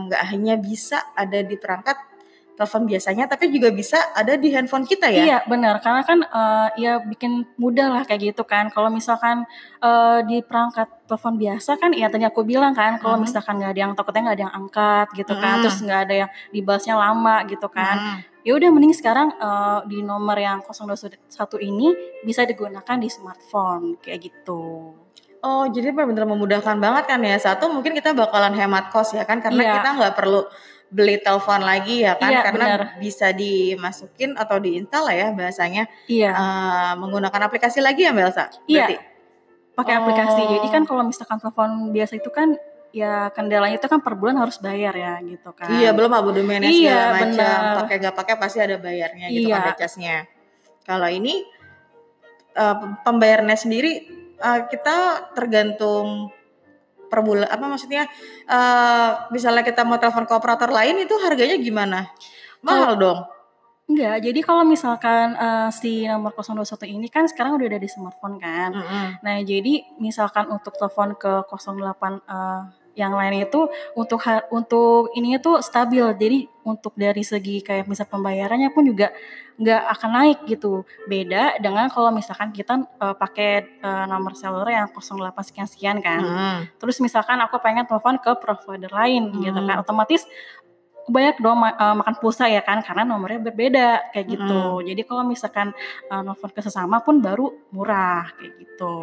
nggak 0.06 0.24
uh, 0.24 0.28
hanya 0.30 0.56
bisa 0.62 1.02
ada 1.18 1.42
di 1.42 1.58
perangkat 1.58 1.98
telepon 2.58 2.90
biasanya 2.90 3.30
tapi 3.30 3.54
juga 3.54 3.70
bisa 3.70 4.02
ada 4.18 4.34
di 4.34 4.50
handphone 4.50 4.84
kita 4.90 5.14
ya 5.14 5.24
iya 5.24 5.38
benar 5.46 5.78
karena 5.78 6.02
kan 6.02 6.20
uh, 6.26 6.68
ya 6.74 6.98
bikin 7.06 7.46
mudah 7.62 7.94
lah 7.94 8.04
kayak 8.04 8.34
gitu 8.34 8.44
kan 8.50 8.74
kalau 8.74 8.90
misalkan 8.90 9.46
uh, 9.86 10.26
di 10.26 10.42
perangkat 10.42 10.90
telepon 11.06 11.38
biasa 11.38 11.78
kan 11.78 11.94
ya 11.94 12.10
tadi 12.10 12.26
aku 12.26 12.42
bilang 12.42 12.74
kan 12.74 12.98
kalau 12.98 13.22
hmm. 13.22 13.30
misalkan 13.30 13.62
nggak 13.62 13.72
ada 13.78 13.82
yang 13.86 13.94
takutnya 13.94 14.22
nggak 14.26 14.38
ada 14.42 14.46
yang 14.50 14.56
angkat 14.58 15.08
gitu 15.14 15.34
kan 15.38 15.54
hmm. 15.56 15.64
terus 15.64 15.78
nggak 15.86 16.02
ada 16.10 16.16
yang 16.26 16.30
dibahasnya 16.50 16.96
lama 16.98 17.36
gitu 17.46 17.68
kan 17.70 17.96
hmm. 17.96 18.20
ya 18.42 18.52
udah 18.58 18.70
mending 18.74 18.94
sekarang 18.98 19.30
uh, 19.38 19.86
di 19.86 20.02
nomor 20.02 20.36
yang 20.42 20.66
021 20.66 21.30
ini 21.62 21.94
bisa 22.26 22.42
digunakan 22.44 22.98
di 22.98 23.08
smartphone 23.08 24.02
kayak 24.02 24.34
gitu 24.34 24.98
Oh, 25.46 25.70
jadi 25.70 25.94
benar-benar 25.94 26.26
memudahkan 26.26 26.78
banget 26.82 27.04
kan 27.06 27.22
ya. 27.22 27.38
Satu 27.38 27.70
mungkin 27.70 27.94
kita 27.94 28.12
bakalan 28.18 28.58
hemat 28.58 28.90
kos 28.90 29.14
ya 29.14 29.24
kan 29.24 29.38
karena 29.38 29.62
iya. 29.62 29.74
kita 29.80 29.90
nggak 29.96 30.14
perlu 30.18 30.42
beli 30.88 31.20
telepon 31.20 31.62
lagi 31.68 32.08
ya 32.08 32.16
kan 32.16 32.32
iya, 32.32 32.42
karena 32.48 32.66
bener. 32.66 32.82
bisa 32.96 33.36
dimasukin 33.36 34.40
atau 34.40 34.56
diinstal 34.56 35.04
lah 35.04 35.16
ya 35.20 35.28
bahasanya 35.36 35.84
iya. 36.08 36.32
uh, 36.32 36.94
menggunakan 36.96 37.52
aplikasi 37.52 37.84
lagi 37.84 38.08
ya 38.08 38.16
Mbak 38.16 38.24
Elsa? 38.32 38.46
Iya. 38.72 38.96
pakai 39.76 39.94
Oh. 39.94 40.00
aplikasi. 40.08 40.42
Jadi 40.42 40.68
kan 40.74 40.84
kalau 40.90 41.04
misalkan 41.06 41.38
telepon 41.38 41.92
biasa 41.94 42.18
itu 42.18 42.32
kan 42.34 42.56
ya 42.96 43.30
kendalanya 43.36 43.78
itu 43.78 43.86
kan 43.86 44.02
per 44.02 44.18
bulan 44.18 44.42
harus 44.42 44.58
bayar 44.58 44.96
ya 44.96 45.22
gitu 45.22 45.54
kan. 45.54 45.70
Iya, 45.70 45.94
belum 45.94 46.10
abonemennya 46.10 46.66
Iya, 46.72 46.74
segala 46.74 47.06
macam. 47.14 47.22
benar. 47.30 47.60
Pakai 47.84 47.96
nggak 48.02 48.16
pakai 48.18 48.36
pasti 48.42 48.58
ada 48.64 48.76
bayarnya 48.82 49.28
gitu 49.30 49.48
Iya. 49.52 49.54
kan 49.54 49.62
ada 49.70 49.74
casnya. 49.78 50.18
Kalau 50.88 51.10
ini 51.12 51.46
eh, 52.58 52.76
pembayarannya 53.06 53.54
sendiri 53.54 53.92
eh, 54.38 54.62
kita 54.70 55.30
tergantung 55.34 56.32
per 57.08 57.24
bulan 57.24 57.48
apa 57.48 57.66
maksudnya 57.72 58.04
eh, 58.46 59.10
misalnya 59.32 59.64
kita 59.64 59.88
mau 59.88 59.98
telepon 59.98 60.28
ke 60.28 60.34
operator 60.36 60.70
lain 60.70 61.02
itu 61.02 61.16
harganya 61.24 61.58
gimana? 61.58 62.00
Mahal 62.62 63.00
dong. 63.00 63.20
Enggak, 63.88 64.20
jadi 64.20 64.40
kalau 64.44 64.68
misalkan 64.68 65.32
eh, 65.40 65.70
si 65.72 66.04
nomor 66.04 66.36
021 66.36 66.92
ini 66.92 67.08
kan 67.08 67.24
sekarang 67.24 67.56
udah 67.56 67.68
ada 67.72 67.80
di 67.80 67.88
smartphone 67.88 68.36
kan. 68.36 68.76
Mm-mm. 68.76 69.08
Nah, 69.24 69.38
jadi 69.48 69.88
misalkan 70.04 70.52
untuk 70.52 70.76
telepon 70.76 71.16
ke 71.16 71.48
08 71.48 72.20
eh, 72.28 72.62
yang 72.98 73.14
lain 73.14 73.46
itu 73.46 73.70
untuk 73.94 74.20
untuk 74.50 75.14
ininya 75.14 75.38
tuh 75.38 75.62
stabil. 75.62 76.02
Jadi 76.18 76.50
untuk 76.66 76.92
dari 76.98 77.22
segi 77.22 77.62
kayak 77.62 77.86
misal 77.86 78.10
pembayarannya 78.10 78.74
pun 78.74 78.84
juga 78.90 79.14
nggak 79.62 79.82
akan 79.94 80.10
naik 80.18 80.40
gitu. 80.50 80.82
Beda 81.06 81.62
dengan 81.62 81.88
kalau 81.94 82.10
misalkan 82.10 82.50
kita 82.50 82.82
eh, 82.82 83.16
pakai 83.16 83.52
eh, 83.80 84.06
nomor 84.10 84.34
seluler 84.34 84.82
yang 84.82 84.90
08 84.90 85.32
sekian 85.46 85.68
sekian 85.70 85.98
kan. 86.02 86.22
Mm. 86.26 86.60
Terus 86.82 86.98
misalkan 87.00 87.38
aku 87.38 87.62
pengen 87.62 87.86
telepon 87.86 88.18
ke 88.18 88.34
provider 88.42 88.90
lain 88.90 89.30
gitu 89.40 89.54
Hmm. 89.54 89.70
kan, 89.70 89.78
otomatis 89.86 90.26
banyak 91.08 91.40
dong 91.40 91.58
ma- 91.58 91.76
eh, 91.76 91.96
makan 92.04 92.16
pulsa 92.20 92.52
ya 92.52 92.60
kan 92.62 92.84
karena 92.84 93.08
nomornya 93.08 93.40
berbeda 93.40 94.12
kayak 94.12 94.28
gitu. 94.28 94.62
Hmm. 94.80 94.84
Jadi 94.84 95.02
kalau 95.08 95.24
misalkan 95.24 95.72
eh, 96.08 96.22
nelfon 96.22 96.52
ke 96.52 96.62
sesama 96.62 97.00
pun 97.00 97.24
baru 97.24 97.48
murah 97.72 98.28
kayak 98.36 98.54
gitu. 98.60 98.94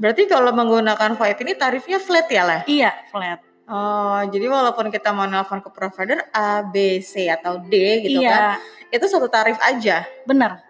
Berarti 0.00 0.24
kalau 0.24 0.50
menggunakan 0.56 1.14
VoIP 1.14 1.38
ini 1.44 1.52
tarifnya 1.54 1.98
flat 2.00 2.26
ya 2.32 2.42
lah? 2.42 2.60
Iya, 2.64 2.90
flat. 3.12 3.40
Oh, 3.70 4.18
jadi 4.26 4.50
walaupun 4.50 4.90
kita 4.90 5.14
mau 5.14 5.30
nelpon 5.30 5.62
ke 5.62 5.70
provider 5.70 6.26
A, 6.34 6.66
B, 6.66 6.98
C 6.98 7.30
atau 7.30 7.62
D 7.62 8.02
gitu 8.02 8.18
kan, 8.18 8.58
iya, 8.58 8.90
itu 8.90 9.06
satu 9.06 9.30
tarif 9.30 9.62
aja. 9.62 10.02
benar. 10.26 10.66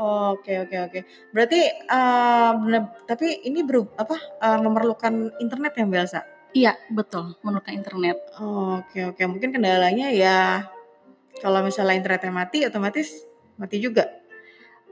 Oke 0.00 0.56
oke 0.64 0.76
oke. 0.88 1.00
Berarti 1.30 1.60
eh, 1.70 2.50
bener, 2.56 2.90
tapi 3.04 3.44
ini 3.44 3.60
beru 3.62 3.84
apa 3.94 4.16
eh, 4.18 4.58
memerlukan 4.58 5.36
internet 5.38 5.76
yang 5.76 5.92
biasa. 5.92 6.39
Iya, 6.50 6.74
betul, 6.90 7.38
memerlukan 7.40 7.74
internet. 7.74 8.18
Oke 8.38 9.06
oke. 9.06 9.22
Mungkin 9.30 9.54
kendalanya 9.54 10.10
ya 10.10 10.66
kalau 11.38 11.62
misalnya 11.62 11.94
internetnya 11.94 12.32
mati, 12.34 12.66
otomatis 12.66 13.22
mati 13.54 13.78
juga. 13.78 14.10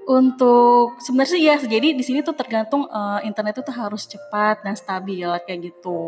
Untuk 0.08 0.96
sebenarnya 1.04 1.32
sih 1.36 1.42
ya, 1.44 1.56
jadi 1.60 1.92
di 1.92 2.04
sini 2.06 2.24
tuh 2.24 2.32
tergantung 2.32 2.88
eh, 2.88 3.20
internet 3.28 3.60
itu 3.60 3.72
harus 3.74 4.06
cepat 4.08 4.64
dan 4.64 4.78
stabil 4.78 5.28
kayak 5.44 5.74
gitu. 5.74 6.00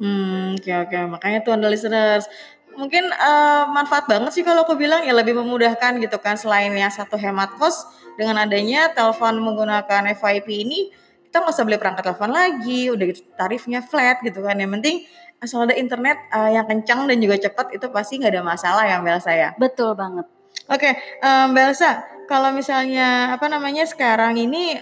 Hmm, 0.00 0.56
oke 0.56 0.72
oke. 0.88 0.98
Makanya 1.12 1.38
tuh 1.44 1.52
anda 1.54 1.68
listeners, 1.68 2.26
mungkin 2.74 3.04
eh, 3.12 3.64
manfaat 3.68 4.08
banget 4.08 4.32
sih 4.32 4.42
kalau 4.42 4.64
aku 4.64 4.74
bilang 4.74 5.04
ya 5.04 5.12
lebih 5.12 5.36
memudahkan 5.36 6.00
gitu 6.00 6.16
kan 6.18 6.40
selain 6.40 6.72
yang 6.72 6.90
satu 6.90 7.20
hemat 7.20 7.54
kos 7.60 7.84
dengan 8.16 8.40
adanya 8.42 8.90
telepon 8.96 9.38
menggunakan 9.38 10.10
FIP 10.16 10.48
ini 10.50 10.90
kita 11.30 11.46
nggak 11.46 11.54
usah 11.54 11.62
beli 11.62 11.78
perangkat 11.78 12.02
telepon 12.02 12.34
lagi, 12.34 12.90
udah 12.90 13.04
gitu 13.06 13.22
tarifnya 13.38 13.86
flat 13.86 14.18
gitu 14.26 14.42
kan. 14.42 14.58
Yang 14.58 14.70
penting 14.82 14.96
asal 15.38 15.62
ada 15.62 15.78
internet 15.78 16.18
eh, 16.34 16.58
yang 16.58 16.66
kencang 16.66 17.06
dan 17.06 17.16
juga 17.22 17.38
cepat 17.38 17.70
itu 17.70 17.86
pasti 17.94 18.18
nggak 18.18 18.34
ada 18.34 18.42
masalah 18.42 18.82
ya 18.82 18.98
Mbak 18.98 19.14
Elsa 19.14 19.32
ya. 19.38 19.48
Betul 19.54 19.94
banget. 19.94 20.26
Oke, 20.66 20.90
em, 21.22 21.54
Mbak 21.54 21.64
Elsa, 21.70 22.02
kalau 22.26 22.50
misalnya 22.50 23.38
apa 23.38 23.46
namanya 23.46 23.86
sekarang 23.86 24.34
ini 24.42 24.74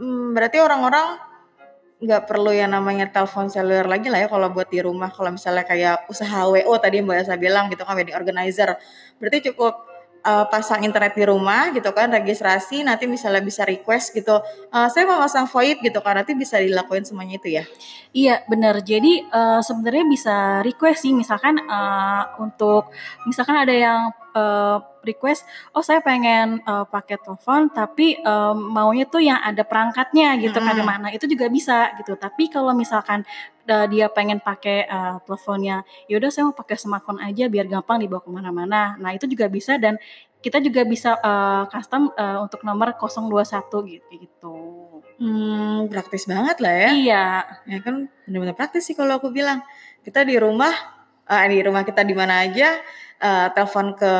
hmm, 0.00 0.32
berarti 0.32 0.56
orang-orang 0.56 1.20
nggak 2.00 2.24
perlu 2.24 2.48
yang 2.48 2.72
namanya 2.72 3.12
telepon 3.12 3.52
seluler 3.52 3.84
lagi 3.84 4.08
lah 4.08 4.24
ya 4.24 4.28
kalau 4.32 4.48
buat 4.48 4.72
di 4.72 4.80
rumah. 4.80 5.12
Kalau 5.12 5.36
misalnya 5.36 5.68
kayak 5.68 6.08
usaha 6.08 6.48
WO 6.48 6.72
tadi 6.80 7.04
Mbak 7.04 7.16
Elsa 7.28 7.36
bilang 7.36 7.68
gitu 7.68 7.84
kan 7.84 7.92
wedding 7.92 8.16
organizer, 8.16 8.72
berarti 9.20 9.52
cukup 9.52 9.89
eh, 10.20 10.46
pasang 10.52 10.84
internet 10.84 11.16
di 11.16 11.24
rumah 11.24 11.72
gitu 11.72 11.90
kan, 11.96 12.12
registrasi 12.12 12.84
nanti 12.84 13.08
misalnya 13.08 13.40
bisa 13.40 13.64
request 13.64 14.12
gitu. 14.12 14.38
Eh, 14.70 14.88
saya 14.92 15.04
mau 15.08 15.18
pasang 15.20 15.48
VoIP 15.48 15.80
gitu 15.90 16.00
kan, 16.04 16.20
nanti 16.20 16.36
bisa 16.36 16.60
dilakuin 16.60 17.04
semuanya 17.04 17.40
itu 17.40 17.48
ya. 17.56 17.64
Iya 18.12 18.44
benar. 18.46 18.84
Jadi 18.84 19.24
eh, 19.24 19.60
sebenarnya 19.64 20.04
bisa 20.06 20.36
request 20.62 21.08
sih, 21.08 21.12
misalkan 21.16 21.58
eh, 21.58 22.22
untuk 22.38 22.92
misalkan 23.24 23.56
ada 23.56 23.72
yang 23.72 24.00
eh, 24.34 24.76
request, 25.02 25.46
oh 25.74 25.82
saya 25.84 26.00
pengen 26.04 26.60
eh, 26.62 26.84
pakai 26.88 27.16
telepon, 27.20 27.70
tapi 27.72 28.18
eh, 28.20 28.54
maunya 28.56 29.04
tuh 29.08 29.22
yang 29.22 29.38
ada 29.40 29.62
perangkatnya 29.66 30.36
gitu 30.42 30.58
kan 30.62 30.74
di 30.76 30.82
Mm-mm. 30.82 30.90
mana 30.90 31.08
itu 31.14 31.24
juga 31.30 31.46
bisa 31.50 31.92
gitu. 31.98 32.14
Tapi 32.18 32.48
kalau 32.52 32.72
misalkan 32.76 33.24
eh, 33.68 33.86
dia 33.92 34.06
pengen 34.10 34.38
pakai 34.42 34.86
eh, 34.88 35.16
teleponnya, 35.26 35.82
yaudah 36.10 36.30
saya 36.32 36.48
mau 36.50 36.56
pakai 36.56 36.76
smartphone 36.78 37.20
aja 37.22 37.46
biar 37.50 37.66
gampang 37.68 38.02
dibawa 38.02 38.20
ke 38.24 38.30
mana-mana. 38.32 38.96
Nah 39.00 39.10
itu 39.16 39.24
juga 39.30 39.46
bisa 39.50 39.76
dan 39.78 39.96
kita 40.40 40.56
juga 40.64 40.82
bisa 40.88 41.20
eh, 41.20 41.62
custom 41.68 42.10
eh, 42.16 42.38
untuk 42.40 42.64
nomor 42.64 42.96
021 42.96 43.92
gitu. 43.92 44.08
gitu. 44.16 44.56
Hmm, 45.20 45.84
praktis 45.92 46.24
banget 46.24 46.56
lah 46.64 46.72
ya. 46.72 46.90
Iya, 46.96 47.24
Ya 47.68 47.78
kan 47.84 48.08
benar-benar 48.24 48.56
praktis 48.56 48.88
sih 48.88 48.96
kalau 48.96 49.20
aku 49.20 49.28
bilang. 49.28 49.60
Kita 50.00 50.24
di 50.24 50.32
rumah, 50.40 50.72
eh, 51.28 51.44
di 51.52 51.60
rumah 51.60 51.84
kita 51.84 52.00
di 52.08 52.16
mana 52.16 52.40
aja, 52.48 52.72
eh, 53.20 53.48
telepon 53.52 53.92
ke 53.92 54.12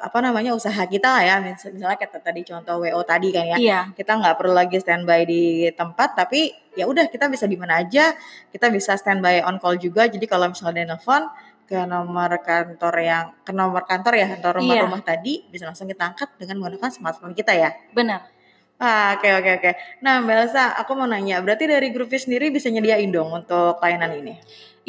apa 0.00 0.18
namanya 0.18 0.52
usaha 0.52 0.80
kita 0.84 1.08
lah 1.10 1.22
ya. 1.22 1.34
Mis- 1.38 1.68
Misalnya 1.68 1.94
kita 1.94 2.18
tadi 2.18 2.40
contoh 2.42 2.80
WO 2.80 3.00
tadi 3.02 3.28
kan 3.30 3.44
ya. 3.46 3.56
iya. 3.56 3.80
Kita 3.90 4.16
nggak 4.16 4.34
perlu 4.34 4.52
lagi 4.52 4.76
standby 4.76 5.22
di 5.22 5.42
tempat, 5.70 6.16
tapi 6.16 6.48
ya 6.72 6.84
udah 6.84 7.06
kita 7.06 7.28
bisa 7.28 7.44
di 7.44 7.54
mana 7.54 7.78
aja. 7.78 8.16
Kita 8.48 8.68
bisa 8.68 8.94
standby 8.94 9.42
on 9.42 9.58
call 9.58 9.76
juga. 9.76 10.06
Jadi 10.06 10.24
kalau 10.24 10.48
misalnya 10.48 10.74
dia 10.78 10.86
nelfon 10.88 11.28
ke 11.64 11.76
nomor 11.84 12.32
kantor 12.40 12.94
yang 12.98 13.24
ke 13.38 13.52
nomor 13.52 13.84
kantor 13.84 14.16
ya 14.16 14.26
kantor 14.30 14.56
Iya. 14.56 14.60
rumah-rumah 14.88 15.02
tadi 15.04 15.44
bisa 15.44 15.68
langsung 15.68 15.84
kita 15.84 16.08
angkat 16.08 16.32
dengan 16.36 16.56
menggunakan 16.58 16.88
smartphone 16.88 17.36
kita 17.36 17.52
ya. 17.52 17.76
Benar. 17.92 18.24
Ah, 18.78 19.18
oke 19.18 19.26
oke 19.42 19.50
oke. 19.58 19.70
Nah, 20.06 20.22
Mbak 20.22 20.36
Elsa, 20.38 20.70
aku 20.78 20.94
mau 20.94 21.10
nanya, 21.10 21.42
berarti 21.42 21.66
dari 21.66 21.90
Groovy 21.90 22.14
sendiri 22.14 22.46
bisa 22.54 22.70
nyediain 22.70 23.10
dong 23.10 23.34
untuk 23.34 23.74
layanan 23.82 24.14
ini? 24.14 24.38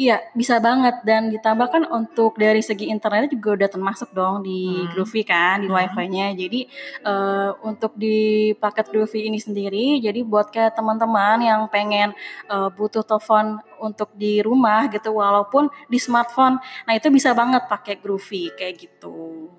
Iya, 0.00 0.16
bisa 0.32 0.56
banget 0.62 1.02
dan 1.04 1.28
ditambah 1.28 1.68
kan 1.68 1.82
untuk 1.90 2.38
dari 2.40 2.62
segi 2.64 2.88
internet 2.88 3.28
juga 3.34 3.52
udah 3.58 3.68
termasuk 3.68 4.14
dong 4.16 4.46
di 4.46 4.86
Hmm. 4.86 4.94
Groovy 4.94 5.22
kan, 5.26 5.60
di 5.60 5.68
Hmm. 5.68 5.76
wifi-nya. 5.76 6.32
Jadi 6.38 6.60
eh, 7.04 7.50
untuk 7.66 7.92
di 7.98 8.54
paket 8.56 8.88
Groovy 8.94 9.26
ini 9.28 9.36
sendiri, 9.42 9.98
jadi 10.00 10.22
buat 10.24 10.48
kayak 10.54 10.72
teman-teman 10.78 11.42
yang 11.42 11.60
pengen 11.68 12.14
eh, 12.48 12.68
butuh 12.72 13.02
telepon 13.02 13.58
untuk 13.82 14.14
di 14.16 14.38
rumah 14.40 14.86
gitu, 14.88 15.18
walaupun 15.18 15.66
di 15.90 15.98
smartphone, 15.98 16.62
nah 16.86 16.94
itu 16.94 17.10
bisa 17.10 17.34
banget 17.36 17.66
pakai 17.66 17.98
Groovy 18.00 18.54
kayak 18.56 18.74
gitu. 18.80 19.50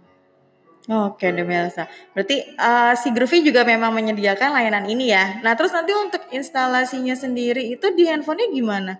Oke, 0.90 1.30
demi 1.30 1.54
Elsa. 1.54 1.86
Berarti 2.18 2.42
eh, 2.58 2.94
si 2.98 3.14
Groovy 3.14 3.46
juga 3.46 3.62
memang 3.62 3.94
menyediakan 3.94 4.50
layanan 4.50 4.90
ini 4.90 5.14
ya. 5.14 5.38
Nah, 5.46 5.54
terus 5.54 5.70
nanti 5.78 5.94
untuk 5.94 6.26
instalasinya 6.34 7.14
sendiri 7.14 7.70
itu 7.70 7.94
di 7.94 8.10
handphonenya 8.10 8.50
gimana? 8.50 8.94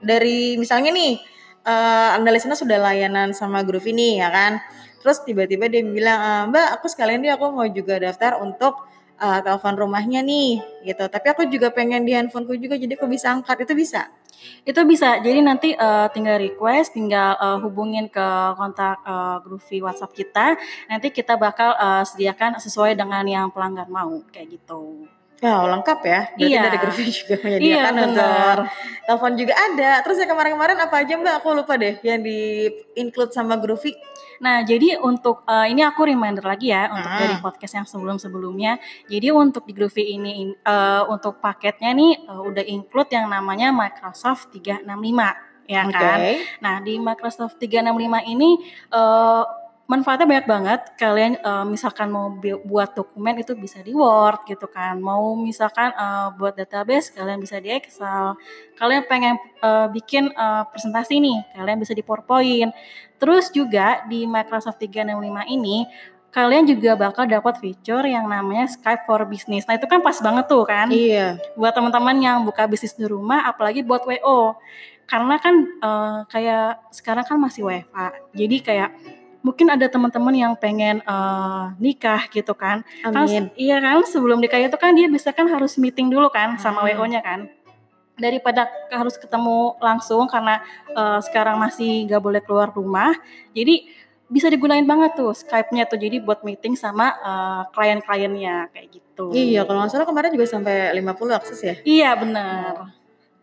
Dari 0.00 0.56
misalnya 0.56 0.88
nih, 0.88 1.20
eh 1.68 2.10
Anda 2.16 2.32
listener 2.32 2.56
sudah 2.56 2.80
layanan 2.80 3.36
sama 3.36 3.60
Groovy 3.60 3.92
nih 3.92 4.24
ya 4.24 4.28
kan. 4.32 4.52
Terus 5.04 5.20
tiba-tiba 5.28 5.68
dia 5.68 5.84
bilang, 5.84 6.18
"Eh, 6.18 6.44
Mbak, 6.48 6.68
aku 6.80 6.86
sekalian 6.88 7.20
dia 7.20 7.36
aku 7.36 7.52
mau 7.52 7.68
juga 7.68 8.00
daftar 8.00 8.40
untuk 8.40 8.88
eh, 9.18 9.40
telepon 9.44 9.74
rumahnya 9.76 10.20
nih 10.22 10.62
gitu. 10.86 11.04
Tapi 11.10 11.26
aku 11.34 11.42
juga 11.50 11.68
pengen 11.74 12.06
di 12.06 12.14
handphoneku 12.14 12.54
juga 12.58 12.74
jadi 12.78 12.94
aku 12.94 13.06
bisa 13.10 13.34
angkat. 13.34 13.66
Itu 13.66 13.74
bisa? 13.74 14.08
Itu 14.62 14.80
bisa. 14.86 15.18
Jadi 15.18 15.40
nanti 15.42 15.68
eh, 15.74 16.06
tinggal 16.14 16.38
request, 16.38 16.94
tinggal 16.94 17.34
eh, 17.36 17.58
hubungin 17.62 18.06
ke 18.06 18.26
kontak 18.54 19.02
eh, 19.02 19.36
Groovy 19.42 19.78
WhatsApp 19.82 20.14
kita. 20.14 20.46
Nanti 20.86 21.10
kita 21.10 21.34
bakal 21.34 21.74
eh, 21.74 22.04
sediakan 22.06 22.62
sesuai 22.62 22.94
dengan 22.94 23.24
yang 23.26 23.46
pelanggan 23.50 23.90
mau 23.90 24.22
kayak 24.30 24.58
gitu. 24.58 25.17
Wow, 25.38 25.70
lengkap 25.70 25.98
ya. 26.02 26.20
Berarti 26.34 26.50
Iya. 26.50 26.62
dari 26.66 26.78
Groovy 26.78 27.04
juga 27.08 27.34
Iya 27.34 27.42
menyediakan 27.46 27.94
untuk 28.00 28.26
benar. 28.26 28.58
telepon 29.06 29.32
juga 29.38 29.54
ada. 29.56 29.90
Terus 30.02 30.16
yang 30.18 30.30
kemarin-kemarin 30.30 30.78
apa 30.78 30.96
aja 30.98 31.12
Mbak? 31.14 31.34
Aku 31.38 31.48
lupa 31.54 31.74
deh 31.74 31.94
yang 32.02 32.18
di 32.18 32.38
include 32.94 33.30
sama 33.30 33.54
Groovy. 33.54 33.94
Nah, 34.38 34.62
jadi 34.62 34.98
untuk 34.98 35.42
eh, 35.44 35.66
ini 35.68 35.82
aku 35.82 36.02
reminder 36.04 36.42
lagi 36.42 36.70
ya 36.70 36.90
untuk 36.90 37.06
Ah. 37.06 37.18
dari 37.20 37.34
podcast 37.38 37.72
yang 37.72 37.86
sebelum-sebelumnya. 37.86 38.82
Jadi 39.06 39.30
untuk 39.30 39.62
di 39.62 39.72
Groovy 39.72 40.04
ini 40.12 40.30
in- 40.42 40.58
eh, 40.58 41.02
untuk 41.06 41.38
paketnya 41.38 41.90
nih 41.92 42.12
eh, 42.20 42.40
udah 42.44 42.64
include 42.64 43.10
yang 43.10 43.26
namanya 43.26 43.70
Microsoft 43.70 44.50
365 44.50 45.38
ya 45.66 45.86
Oke. 45.86 45.94
kan. 45.94 46.18
Nah, 46.58 46.74
di 46.80 46.98
Microsoft 46.98 47.58
365 47.58 47.94
ini 48.24 48.58
eh, 48.90 49.42
manfaatnya 49.88 50.28
banyak 50.28 50.46
banget. 50.46 50.80
Kalian 51.00 51.40
eh, 51.40 51.64
misalkan 51.64 52.12
mau 52.12 52.28
buat 52.68 52.92
dokumen 52.92 53.40
itu 53.40 53.56
bisa 53.56 53.80
di 53.80 53.96
Word 53.96 54.44
gitu 54.44 54.68
kan. 54.68 55.00
Mau 55.00 55.34
misalkan 55.40 55.90
eh, 55.96 56.28
buat 56.36 56.54
database 56.54 57.10
kalian 57.16 57.40
bisa 57.40 57.56
di 57.58 57.72
Excel. 57.72 58.36
Kalian 58.76 59.08
pengen 59.08 59.40
eh, 59.64 59.86
bikin 59.90 60.28
eh, 60.30 60.62
presentasi 60.68 61.18
nih, 61.18 61.38
kalian 61.56 61.80
bisa 61.80 61.96
di 61.96 62.04
PowerPoint. 62.04 62.70
Terus 63.18 63.50
juga 63.50 64.04
di 64.06 64.28
Microsoft 64.28 64.78
365 64.78 65.56
ini 65.56 65.88
kalian 66.28 66.68
juga 66.68 66.92
bakal 66.92 67.24
dapat 67.24 67.56
fitur 67.56 68.04
yang 68.04 68.28
namanya 68.28 68.68
Skype 68.68 69.08
for 69.08 69.24
Business. 69.24 69.64
Nah 69.64 69.80
itu 69.80 69.88
kan 69.88 70.04
pas 70.04 70.14
banget 70.20 70.44
tuh 70.46 70.62
kan. 70.68 70.92
Iya. 70.92 71.40
Buat 71.56 71.72
teman-teman 71.74 72.16
yang 72.20 72.44
buka 72.44 72.68
bisnis 72.68 72.92
di 72.92 73.08
rumah, 73.08 73.48
apalagi 73.48 73.80
buat 73.80 74.04
WO. 74.04 74.54
Karena 75.08 75.40
kan 75.40 75.54
uh, 75.80 76.18
kayak 76.28 76.92
sekarang 76.92 77.24
kan 77.24 77.40
masih 77.40 77.64
WFA. 77.64 78.12
Jadi 78.36 78.56
kayak 78.60 78.92
mungkin 79.40 79.70
ada 79.70 79.86
teman-teman 79.86 80.34
yang 80.34 80.52
pengen 80.58 80.98
uh, 81.06 81.70
nikah 81.78 82.26
gitu 82.30 82.52
kan. 82.54 82.82
Amin. 83.06 83.48
Kan, 83.48 83.56
iya 83.56 83.78
kan 83.78 84.02
sebelum 84.04 84.42
nikah 84.42 84.58
itu 84.58 84.74
kan 84.74 84.92
dia 84.94 85.06
bisa 85.06 85.30
kan 85.30 85.46
harus 85.46 85.78
meeting 85.78 86.10
dulu 86.10 86.28
kan 86.28 86.58
sama 86.58 86.82
Hmm. 86.82 86.98
WO-nya 86.98 87.22
kan. 87.22 87.46
Daripada 88.18 88.66
harus 88.90 89.14
ketemu 89.14 89.78
langsung 89.78 90.26
karena 90.26 90.58
uh, 90.90 91.22
sekarang 91.22 91.54
masih 91.62 92.10
gak 92.10 92.18
boleh 92.18 92.42
keluar 92.42 92.66
rumah. 92.74 93.14
Jadi 93.54 93.86
bisa 94.28 94.50
digunain 94.52 94.84
banget 94.84 95.16
tuh 95.16 95.32
Skype-nya 95.32 95.88
tuh 95.88 95.96
jadi 95.96 96.20
buat 96.20 96.44
meeting 96.44 96.76
sama 96.76 97.14
uh, 97.22 97.62
klien-kliennya 97.72 98.74
kayak 98.74 98.88
gitu. 98.92 99.32
Iya, 99.32 99.64
kalau 99.64 99.82
nggak 99.82 99.90
salah 99.94 100.06
kemarin 100.06 100.30
juga 100.36 100.46
sampai 100.46 100.92
50 100.92 101.38
akses 101.40 101.58
ya. 101.64 101.74
Iya 101.86 102.10
benar. 102.18 102.97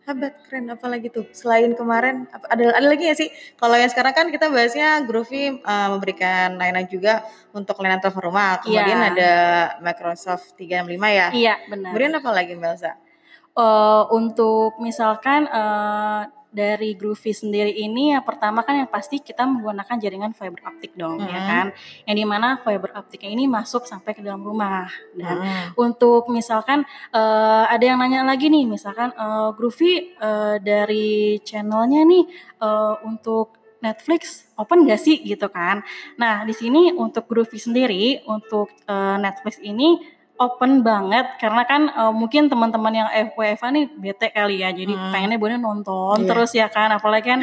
Hebat, 0.06 0.38
keren. 0.46 0.70
Apa 0.70 0.86
lagi 0.86 1.10
tuh? 1.10 1.26
Selain 1.34 1.74
kemarin, 1.74 2.30
apa, 2.30 2.46
ada 2.46 2.78
ada 2.78 2.86
lagi 2.86 3.10
nggak 3.10 3.18
sih? 3.18 3.26
Kalau 3.58 3.74
yang 3.74 3.90
sekarang 3.90 4.14
kan 4.14 4.26
kita 4.30 4.46
bahasnya 4.46 5.02
Groovy 5.02 5.58
uh, 5.66 5.88
memberikan 5.90 6.54
layanan 6.54 6.86
juga 6.86 7.26
untuk 7.50 7.74
layanan 7.82 7.98
telepon 7.98 8.30
rumah. 8.30 8.62
Kemudian 8.62 9.02
Iya. 9.02 9.10
ada 9.10 9.32
Microsoft 9.82 10.54
365 10.54 11.10
ya. 11.10 11.28
Iya 11.34 11.54
benar. 11.66 11.90
Kemudian 11.90 12.12
apa 12.22 12.30
lagi 12.30 12.54
Mbak 12.54 12.70
Elsa? 12.78 12.92
Eh, 13.56 14.02
untuk 14.14 14.78
misalkan 14.78 15.48
eh, 15.50 16.22
dari 16.56 16.96
Groovy 16.96 17.36
sendiri 17.36 17.68
ini 17.70 18.16
yang 18.16 18.24
pertama 18.24 18.64
kan 18.64 18.72
yang 18.74 18.88
pasti 18.88 19.20
kita 19.20 19.44
menggunakan 19.44 20.00
jaringan 20.00 20.32
fiber 20.32 20.64
optik 20.64 20.96
dong 20.96 21.20
ya 21.20 21.36
Mhm. 21.36 21.46
kan 21.46 21.66
yang 22.08 22.16
di 22.16 22.24
mana 22.24 22.48
fiber 22.58 22.96
optiknya 22.96 23.28
ini 23.28 23.44
masuk 23.46 23.84
sampai 23.84 24.16
ke 24.16 24.24
dalam 24.24 24.40
rumah 24.40 24.88
dan 25.12 25.36
Hmm. 25.36 25.76
untuk 25.76 26.32
misalkan 26.32 26.88
eh, 27.12 27.64
ada 27.68 27.84
yang 27.84 28.00
nanya 28.00 28.24
lagi 28.24 28.48
nih 28.48 28.64
misalkan 28.64 29.12
eh, 29.12 29.48
Groovy 29.52 29.92
eh, 30.16 30.56
dari 30.58 31.06
channelnya 31.40 32.02
nih 32.02 32.24
eh, 32.58 32.94
untuk 33.04 33.52
Netflix 33.76 34.48
open 34.56 34.88
gak 34.88 34.98
sih 34.98 35.20
gitu 35.20 35.52
kan 35.52 35.84
nah 36.16 36.42
di 36.42 36.56
sini 36.56 36.88
untuk 36.90 37.28
Groovy 37.28 37.60
sendiri 37.60 38.24
untuk 38.24 38.72
eh, 38.88 39.16
Netflix 39.20 39.60
ini 39.60 40.15
open 40.36 40.80
banget 40.80 41.26
karena 41.36 41.62
kan 41.64 41.88
eh, 41.88 42.12
mungkin 42.12 42.46
teman-teman 42.46 42.92
yang 42.92 43.08
FWFA 43.32 43.68
nih 43.72 43.84
bete 43.92 44.28
kali 44.30 44.60
ya 44.60 44.70
jadi 44.70 44.92
Hmm. 44.92 45.10
pengennya 45.12 45.38
boleh 45.40 45.56
nonton 45.56 46.22
Iya. 46.22 46.28
terus 46.28 46.50
ya 46.52 46.66
kan 46.68 46.88
apalagi 46.90 47.26
kan 47.26 47.40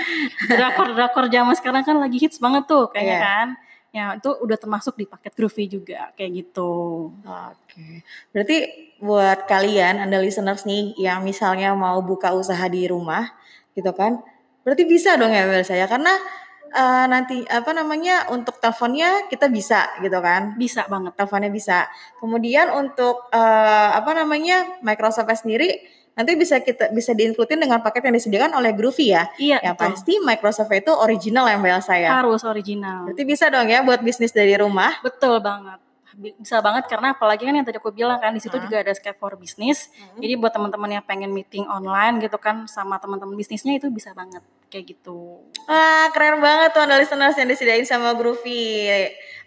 drakor-drakor 0.47 1.27
zaman 1.27 1.53
sekarang 1.53 1.83
kan 1.83 1.97
lagi 1.97 2.17
hits 2.17 2.37
banget 2.37 2.65
tuh 2.65 2.89
kayaknya 2.89 3.17
Iya. 3.17 3.23
kan 3.25 3.47
ya 3.93 4.05
itu 4.17 4.25
udah 4.25 4.57
termasuk 4.57 4.97
di 4.97 5.05
paket 5.05 5.37
Groovy 5.37 5.69
juga 5.69 6.09
kayak 6.13 6.31
gitu 6.33 7.13
Oke. 7.21 8.01
Berarti 8.29 8.57
buat 8.97 9.45
kalian, 9.45 9.97
Anda 9.99 10.17
listeners 10.17 10.65
nih 10.65 10.97
yang 10.97 11.21
misalnya 11.21 11.73
mau 11.73 12.01
buka 12.01 12.33
usaha 12.33 12.65
di 12.65 12.85
rumah 12.85 13.33
gitu 13.73 13.89
kan. 13.93 14.21
Berarti 14.61 14.85
bisa 14.85 15.13
dong 15.13 15.29
ya 15.29 15.43
Mbak 15.43 15.59
Elsa 15.61 15.75
ya 15.75 15.85
karena 15.85 16.09
eh, 16.73 17.05
nanti 17.07 17.45
apa 17.45 17.71
namanya 17.71 18.27
untuk 18.33 18.57
teleponnya 18.57 19.29
kita 19.29 19.47
bisa 19.47 19.93
gitu 20.01 20.17
kan. 20.19 20.57
bisa 20.57 20.83
banget 20.89 21.13
teleponnya 21.13 21.53
bisa. 21.53 21.85
Kemudian 22.17 22.73
untuk 22.73 23.29
eh, 23.29 23.89
apa 23.93 24.11
namanya 24.17 24.81
Microsoft 24.81 25.29
sendiri 25.37 25.69
nanti 26.13 26.37
bisa 26.37 26.61
kita 26.61 26.93
bisa 26.93 27.17
diinklutin 27.17 27.57
dengan 27.57 27.81
paket 27.81 28.05
yang 28.05 28.13
disediakan 28.13 28.53
oleh 28.53 28.77
Groovy 28.77 29.17
ya. 29.17 29.29
iya 29.41 29.57
Yang 29.65 29.75
betul. 29.77 29.85
pasti 29.97 30.13
Microsoft 30.21 30.69
itu 30.69 30.91
original 30.93 31.49
ya 31.49 31.57
Mbak 31.57 31.71
Elsa 31.81 31.95
ya. 31.97 32.09
harus 32.21 32.41
original 32.45 33.09
Berarti 33.09 33.23
bisa 33.25 33.49
dong 33.49 33.65
ya 33.65 33.81
buat 33.81 33.97
bisnis 34.05 34.29
dari 34.29 34.53
rumah. 34.53 34.93
betul 35.01 35.41
banget 35.41 35.81
bisa 36.13 36.59
banget 36.59 36.85
karena 36.85 37.11
apalagi 37.11 37.43
kan 37.43 37.53
yang 37.53 37.65
tadi 37.65 37.77
aku 37.77 37.89
bilang 37.89 38.17
kan 38.17 38.29
di 38.29 38.39
situ 38.39 38.53
Hmm. 38.53 38.65
juga 38.65 38.81
ada 38.81 38.93
Skype 38.93 39.17
for 39.17 39.33
Business 39.33 39.89
jadi 40.15 40.37
buat 40.37 40.49
teman-teman 40.49 40.89
yang 40.91 41.03
pengen 41.03 41.29
meeting 41.29 41.65
online 41.65 42.21
gitu 42.21 42.37
kan 42.37 42.69
sama 42.69 42.97
teman-teman 42.97 43.33
bisnisnya 43.33 43.75
itu 43.75 43.89
bisa 43.89 44.13
banget 44.13 44.41
kayak 44.69 44.93
gitu 44.93 45.41
Wah 45.65 46.11
keren 46.11 46.37
banget 46.37 46.71
tuh 46.71 46.81
Anda 46.83 46.97
listeners 46.97 47.33
yang 47.33 47.47
disediain 47.47 47.83
sama 47.83 48.13
Groovy. 48.13 48.89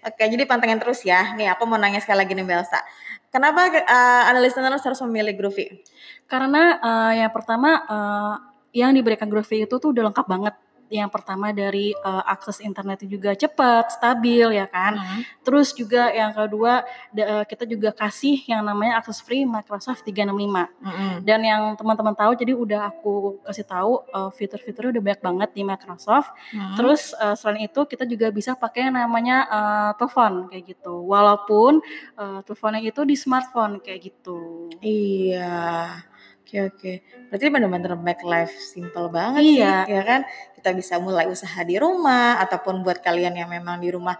Oke 0.01 0.23
jadi 0.23 0.47
pantengin 0.47 0.79
terus 0.79 1.03
ya. 1.03 1.35
Nih 1.35 1.51
aku 1.51 1.67
mau 1.67 1.77
nanya 1.77 1.99
sekali 1.99 2.25
lagi 2.25 2.33
nih 2.33 2.41
Mbak 2.41 2.57
Elsa. 2.63 2.81
Kenapa 3.29 3.69
eh, 3.69 3.83
Anda 4.27 4.41
listeners 4.41 4.81
harus 4.81 5.01
memilih 5.05 5.37
Groovy? 5.37 5.83
karena 6.27 6.81
eh, 6.81 7.13
yang 7.23 7.31
pertama 7.31 7.71
eh, 7.87 8.35
yang 8.75 8.91
diberikan 8.91 9.29
Groovy 9.29 9.63
itu 9.65 9.77
tuh 9.77 9.93
udah 9.93 10.11
lengkap 10.11 10.27
banget 10.27 10.55
yang 10.89 11.09
pertama 11.09 11.51
dari 11.51 11.91
eh, 11.91 12.23
akses 12.27 12.59
internetnya 12.59 13.05
juga 13.05 13.31
cepat, 13.33 13.91
stabil 13.93 14.47
ya 14.53 14.67
kan. 14.67 14.95
Terus 15.41 15.71
juga 15.71 16.09
yang 16.09 16.31
kedua 16.31 16.83
da- 17.11 17.41
eh, 17.41 17.45
kita 17.45 17.65
juga 17.65 17.91
kasih 17.91 18.43
yang 18.45 18.63
namanya 18.63 18.99
akses 18.99 19.19
free 19.19 19.43
Microsoft 19.43 20.03
365. 20.03 20.71
Mm-mm. 20.79 21.13
Dan 21.23 21.41
yang 21.43 21.63
teman-teman 21.75 22.13
tahu 22.13 22.33
jadi 22.35 22.53
udah 22.53 22.81
aku 22.89 23.43
kasih 23.43 23.65
tahu 23.65 23.93
eh, 24.07 24.31
fitur-fiturnya 24.33 24.99
udah 24.99 25.03
banyak 25.03 25.23
banget 25.23 25.51
di 25.53 25.63
Microsoft. 25.63 26.31
Mm-mm. 26.51 26.75
Terus 26.75 27.11
eh, 27.13 27.35
selain 27.35 27.65
itu 27.65 27.81
kita 27.83 28.05
juga 28.05 28.31
bisa 28.31 28.55
pakai 28.55 28.89
yang 28.89 28.97
namanya 28.97 29.37
eh, 29.47 29.91
telepon 29.97 30.47
kayak 30.49 30.65
gitu. 30.71 31.03
Walaupun 31.03 31.83
eh, 32.15 32.39
teleponnya 32.43 32.81
itu 32.83 33.03
di 33.03 33.15
smartphone 33.15 33.79
kayak 33.79 34.01
gitu. 34.07 34.71
Iya. 34.81 36.03
Oke 36.47 36.63
oke. 36.63 36.93
Berarti 37.27 37.47
benar-benar 37.51 37.99
make 37.99 38.23
life 38.23 38.55
simple 38.55 39.11
banget 39.11 39.43
Iya. 39.43 39.83
sih, 39.83 39.99
ya 39.99 40.03
kan? 40.07 40.21
Kita 40.55 40.71
bisa 40.79 40.95
mulai 41.03 41.27
usaha 41.27 41.59
di 41.67 41.75
rumah 41.75 42.39
ataupun 42.39 42.87
buat 42.87 43.03
kalian 43.03 43.35
yang 43.35 43.51
memang 43.51 43.83
di 43.83 43.91
rumah 43.91 44.15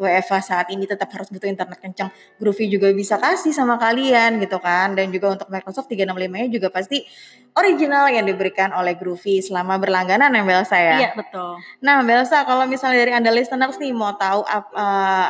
WFA 0.00 0.40
saat 0.40 0.72
ini 0.72 0.88
tetap 0.88 1.08
harus 1.12 1.28
butuh 1.28 1.48
internet 1.48 1.76
kencang, 1.80 2.08
Groovy 2.40 2.68
juga 2.68 2.92
bisa 2.92 3.16
kasih 3.16 3.52
sama 3.52 3.76
kalian 3.76 4.40
gitu 4.40 4.56
kan. 4.56 4.96
Dan 4.96 5.12
juga 5.12 5.36
untuk 5.36 5.52
Microsoft 5.52 5.88
365-nya 5.92 6.48
juga 6.48 6.68
pasti 6.72 7.04
original 7.52 8.08
yang 8.08 8.24
diberikan 8.24 8.72
oleh 8.72 8.96
Groovy 8.96 9.44
selama 9.44 9.76
berlangganan 9.76 10.32
ya 10.32 10.40
Mbak 10.44 10.56
Elsa 10.64 10.76
ya. 10.80 10.96
Iya 10.96 11.10
betul. 11.12 11.60
Nah 11.84 12.00
Mbak 12.00 12.16
Elsa 12.24 12.38
kalau 12.48 12.64
misalnya 12.64 13.04
dari 13.04 13.12
Anda 13.16 13.32
listeners 13.32 13.76
nih 13.76 13.92
mau 13.92 14.16
tahu 14.16 14.48
apa, 14.48 14.80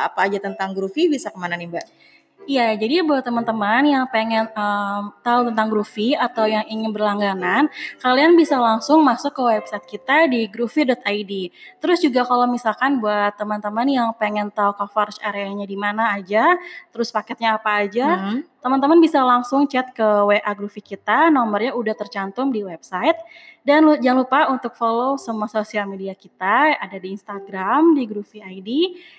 apa 0.07 0.19
aja 0.31 0.39
tentang 0.39 0.71
Groovy 0.71 1.11
bisa 1.11 1.27
ke 1.27 1.39
mana 1.39 1.59
nih 1.59 1.67
Mbak? 1.67 1.85
Iya, 2.47 2.79
jadi 2.79 3.03
buat 3.03 3.27
teman-teman 3.27 3.83
yang 3.83 4.07
pengen 4.07 4.47
em, 4.55 5.03
tahu 5.19 5.51
tentang 5.51 5.67
Groovy 5.67 6.15
atau 6.15 6.47
yang 6.47 6.63
ingin 6.71 6.95
berlangganan, 6.95 7.67
kalian 7.99 8.39
bisa 8.39 8.55
langsung 8.55 9.03
masuk 9.03 9.35
ke 9.35 9.41
website 9.43 9.83
kita 9.83 10.31
di 10.31 10.47
groovy.id. 10.47 11.33
Terus 11.83 11.99
juga 11.99 12.23
kalau 12.23 12.47
misalkan 12.47 13.03
buat 13.03 13.35
teman-teman 13.35 13.87
yang 13.91 14.09
pengen 14.15 14.47
tahu 14.55 14.79
coverage 14.79 15.19
areanya 15.19 15.67
di 15.67 15.75
mana 15.75 16.15
aja, 16.15 16.55
terus 16.95 17.11
paketnya 17.11 17.59
apa 17.59 17.83
aja, 17.83 18.07
Hmm. 18.15 18.39
Teman-teman 18.67 18.99
bisa 18.99 19.23
langsung 19.23 19.63
chat 19.63 19.95
ke 19.95 20.03
WA 20.03 20.51
Groovy 20.51 20.83
kita, 20.83 21.31
nomornya 21.31 21.71
udah 21.71 21.95
tercantum 21.95 22.51
di 22.51 22.67
website. 22.67 23.15
Dan 23.63 23.87
lu- 23.87 23.95
jangan 23.95 24.27
lupa 24.27 24.39
untuk 24.51 24.75
follow 24.75 25.15
semua 25.15 25.47
sosial 25.47 25.87
media 25.87 26.11
kita, 26.11 26.75
ada 26.75 26.99
di 26.99 27.15
Instagram 27.15 27.95
di 27.95 28.03
Groovy 28.03 28.43
ID, 28.43 28.69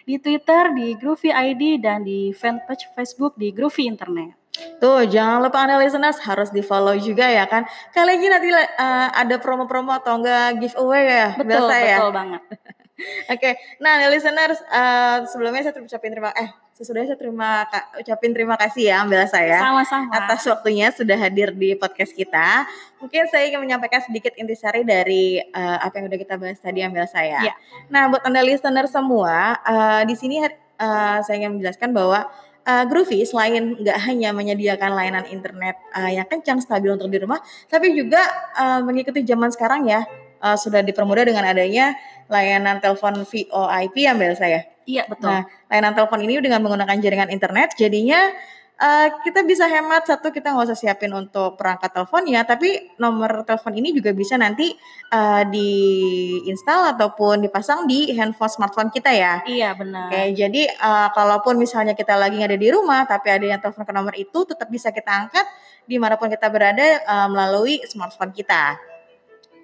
di 0.05 0.15
Twitter 0.21 0.77
di 0.77 0.93
Groovy 1.01 1.33
ID, 1.33 1.81
dan 1.81 2.05
di 2.05 2.37
fanpage 2.37 2.93
Facebook 2.93 3.41
di 3.41 3.49
Groovy 3.49 3.89
Internet. 3.89 4.37
Tuh, 4.77 5.09
jangan 5.09 5.41
lupa 5.41 5.65
Anda 5.65 5.81
listeners 5.81 6.21
harus 6.29 6.53
di 6.53 6.61
follow 6.61 6.93
juga 7.01 7.25
ya 7.25 7.49
kan. 7.49 7.65
Kali 7.97 8.05
lagi 8.05 8.27
nanti 8.29 8.49
uh, 8.53 9.09
ada 9.17 9.41
promo-promo 9.41 9.97
atau 9.97 10.21
enggak 10.21 10.61
giveaway 10.61 11.03
ya, 11.09 11.29
Betul, 11.41 11.49
biasa 11.49 11.75
ya. 11.81 11.97
betul 11.97 12.13
banget. 12.13 12.43
Oke, 13.33 13.51
nah 13.81 13.97
Anda 13.97 14.13
listeners 14.13 14.61
uh, 14.69 15.25
sebelumnya 15.31 15.71
saya 15.71 15.81
ucapin 15.81 16.11
terima 16.13 16.35
eh 16.37 16.68
sesudahnya 16.79 17.11
saya 17.11 17.19
terima 17.19 17.67
ucapin 17.99 18.31
terima 18.31 18.55
kasih 18.55 18.95
ya 18.95 19.03
Mbak 19.03 19.27
saya 19.35 19.59
Sama-sama. 19.59 20.15
atas 20.15 20.47
waktunya 20.47 20.95
sudah 20.95 21.19
hadir 21.19 21.51
di 21.51 21.75
podcast 21.75 22.15
kita. 22.15 22.71
Mungkin 23.03 23.27
saya 23.27 23.51
ingin 23.51 23.67
menyampaikan 23.67 23.99
sedikit 23.99 24.31
intisari 24.39 24.87
dari 24.87 25.43
uh, 25.43 25.79
apa 25.83 25.99
yang 25.99 26.07
udah 26.07 26.19
kita 26.23 26.39
bahas 26.39 26.63
tadi 26.63 26.87
ambil 26.87 27.03
saya. 27.11 27.43
Iya. 27.43 27.55
Nah, 27.91 28.07
buat 28.07 28.23
Anda 28.23 28.47
listener 28.47 28.87
semua, 28.87 29.59
uh, 29.59 30.07
di 30.07 30.15
sini 30.15 30.39
uh, 30.39 31.19
saya 31.19 31.35
ingin 31.43 31.59
menjelaskan 31.59 31.91
bahwa 31.91 32.31
uh, 32.63 32.85
Groovy 32.87 33.27
selain 33.27 33.75
nggak 33.75 33.99
hanya 34.07 34.31
menyediakan 34.31 34.95
layanan 34.95 35.27
internet 35.35 35.75
uh, 35.99 36.07
yang 36.15 36.31
kencang 36.31 36.63
stabil 36.63 36.95
untuk 36.95 37.11
di 37.11 37.19
rumah, 37.19 37.43
tapi 37.67 37.91
juga 37.91 38.23
uh, 38.55 38.87
mengikuti 38.87 39.27
zaman 39.27 39.51
sekarang 39.51 39.91
ya 39.91 40.07
uh, 40.47 40.55
sudah 40.55 40.87
dipermudah 40.87 41.27
dengan 41.27 41.43
adanya 41.43 41.99
layanan 42.31 42.79
telepon 42.79 43.27
VoIP 43.27 43.95
ya 43.99 44.15
Mbak 44.15 44.39
saya. 44.39 44.78
Iya, 44.89 45.05
betul. 45.05 45.29
Nah, 45.29 45.45
layanan 45.69 45.93
telepon 45.93 46.21
ini 46.25 46.41
dengan 46.41 46.65
menggunakan 46.65 46.97
jaringan 46.97 47.29
internet, 47.29 47.77
jadinya 47.77 48.33
eh, 48.81 49.07
kita 49.21 49.45
bisa 49.45 49.69
hemat 49.69 50.09
satu 50.09 50.33
kita 50.33 50.57
nggak 50.57 50.73
usah 50.73 50.79
siapin 50.79 51.13
untuk 51.13 51.61
perangkat 51.61 51.93
telepon 51.93 52.25
ya, 52.25 52.49
tapi 52.49 52.97
nomor 52.97 53.45
telepon 53.45 53.77
ini 53.77 53.93
juga 53.93 54.17
bisa 54.17 54.41
nanti 54.41 54.73
eh, 55.13 55.43
diinstal 55.53 56.97
ataupun 56.97 57.45
dipasang 57.45 57.85
di 57.85 58.17
handphone 58.17 58.49
smartphone 58.49 58.89
kita 58.89 59.13
ya. 59.13 59.45
iya, 59.45 59.77
benar. 59.77 60.09
Oke, 60.09 60.33
jadi 60.33 60.63
eh, 60.73 61.09
kalaupun 61.13 61.61
misalnya 61.61 61.93
kita 61.93 62.17
lagi 62.17 62.41
nggak 62.41 62.57
ada 62.57 62.61
di 62.61 62.69
rumah, 62.73 63.05
tapi 63.05 63.29
ada 63.29 63.45
yang 63.45 63.61
telepon 63.61 63.85
ke 63.85 63.93
nomor 63.93 64.17
itu, 64.17 64.49
tetap 64.49 64.73
bisa 64.73 64.89
kita 64.89 65.29
angkat 65.29 65.45
di 65.85 66.01
mana 66.01 66.17
pun 66.17 66.33
kita 66.33 66.49
berada 66.49 67.05
eh, 67.05 67.29
melalui 67.29 67.85
smartphone 67.85 68.33
kita. 68.33 68.88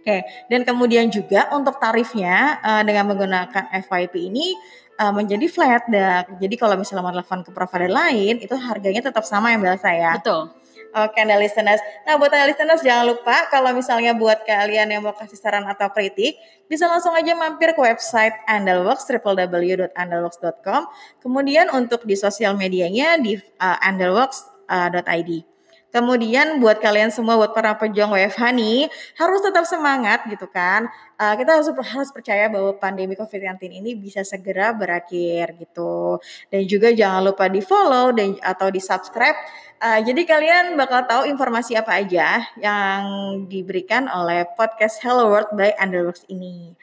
Oke, 0.05 0.21
dan 0.53 0.69
kemudian 0.69 1.09
juga 1.09 1.49
untuk 1.57 1.81
tarifnya 1.81 2.61
uh, 2.61 2.85
dengan 2.85 3.09
menggunakan 3.09 3.73
FYP 3.89 4.29
ini 4.29 4.53
uh, 5.01 5.17
menjadi 5.17 5.49
flat 5.49 5.89
dak. 5.89 6.37
Jadi 6.37 6.61
kalau 6.61 6.77
misalnya 6.77 7.09
mau 7.09 7.15
telepon 7.17 7.41
ke 7.41 7.49
provider 7.49 7.89
lain 7.89 8.37
itu 8.37 8.53
harganya 8.53 9.09
tetap 9.09 9.25
sama 9.25 9.57
yang 9.57 9.65
biasa 9.65 9.89
ya. 9.97 10.13
Betul. 10.21 10.53
Oke, 10.95 11.19
anda 11.19 11.41
listeners. 11.41 11.81
Nah, 12.07 12.21
buat 12.21 12.31
listeners 12.31 12.85
jangan 12.85 13.17
lupa 13.17 13.51
kalau 13.51 13.73
misalnya 13.73 14.15
buat 14.15 14.45
kalian 14.47 14.93
yang 14.93 15.03
mau 15.03 15.17
kasih 15.17 15.41
saran 15.41 15.65
atau 15.65 15.91
kritik, 15.91 16.39
bisa 16.71 16.87
langsung 16.87 17.11
aja 17.17 17.35
mampir 17.35 17.75
ke 17.75 17.81
website 17.81 18.37
Andalworks 18.47 19.09
www.andalworks.com. 19.09 20.83
Kemudian 21.19 21.73
untuk 21.73 22.07
di 22.07 22.15
sosial 22.15 22.55
medianya 22.55 23.19
di 23.19 23.41
uh, 23.59 23.79
andalworks.id. 23.83 25.54
Kemudian 25.95 26.59
buat 26.59 26.83
kalian 26.83 27.15
semua, 27.15 27.39
buat 27.39 27.55
para 27.55 27.79
pejuang 27.79 28.11
WFH 28.11 28.51
nih, 28.51 28.91
harus 29.15 29.39
tetap 29.47 29.63
semangat 29.63 30.27
gitu 30.27 30.51
kan. 30.51 30.91
Uh, 31.15 31.39
kita 31.39 31.55
harus 31.55 31.71
harus 31.71 32.11
percaya 32.11 32.51
bahwa 32.51 32.75
pandemi 32.75 33.15
COVID-19 33.15 33.71
ini 33.71 33.95
bisa 33.95 34.27
segera 34.27 34.75
berakhir 34.75 35.55
gitu. 35.55 36.19
Dan 36.51 36.67
juga 36.67 36.91
jangan 36.91 37.23
lupa 37.31 37.47
di 37.47 37.63
follow 37.63 38.11
dan 38.11 38.35
atau 38.43 38.75
di 38.75 38.83
subscribe. 38.83 39.39
Uh, 39.79 40.03
jadi 40.03 40.27
kalian 40.27 40.75
bakal 40.75 41.07
tahu 41.07 41.31
informasi 41.31 41.79
apa 41.79 42.03
aja 42.03 42.43
yang 42.59 43.03
diberikan 43.47 44.11
oleh 44.11 44.51
podcast 44.59 44.99
Hello 44.99 45.31
World 45.31 45.55
by 45.55 45.79
Underworks 45.79 46.27
ini. 46.27 46.75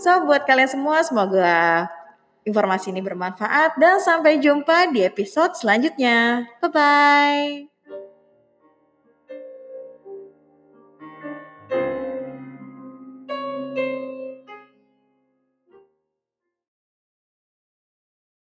So 0.00 0.24
buat 0.24 0.48
kalian 0.48 0.72
semua, 0.72 1.04
semoga 1.04 1.84
informasi 2.48 2.96
ini 2.96 3.04
bermanfaat 3.04 3.76
dan 3.76 4.00
sampai 4.00 4.40
jumpa 4.40 4.88
di 4.88 5.04
episode 5.04 5.52
selanjutnya. 5.52 6.48
Bye 6.64 6.72
bye. 6.72 7.73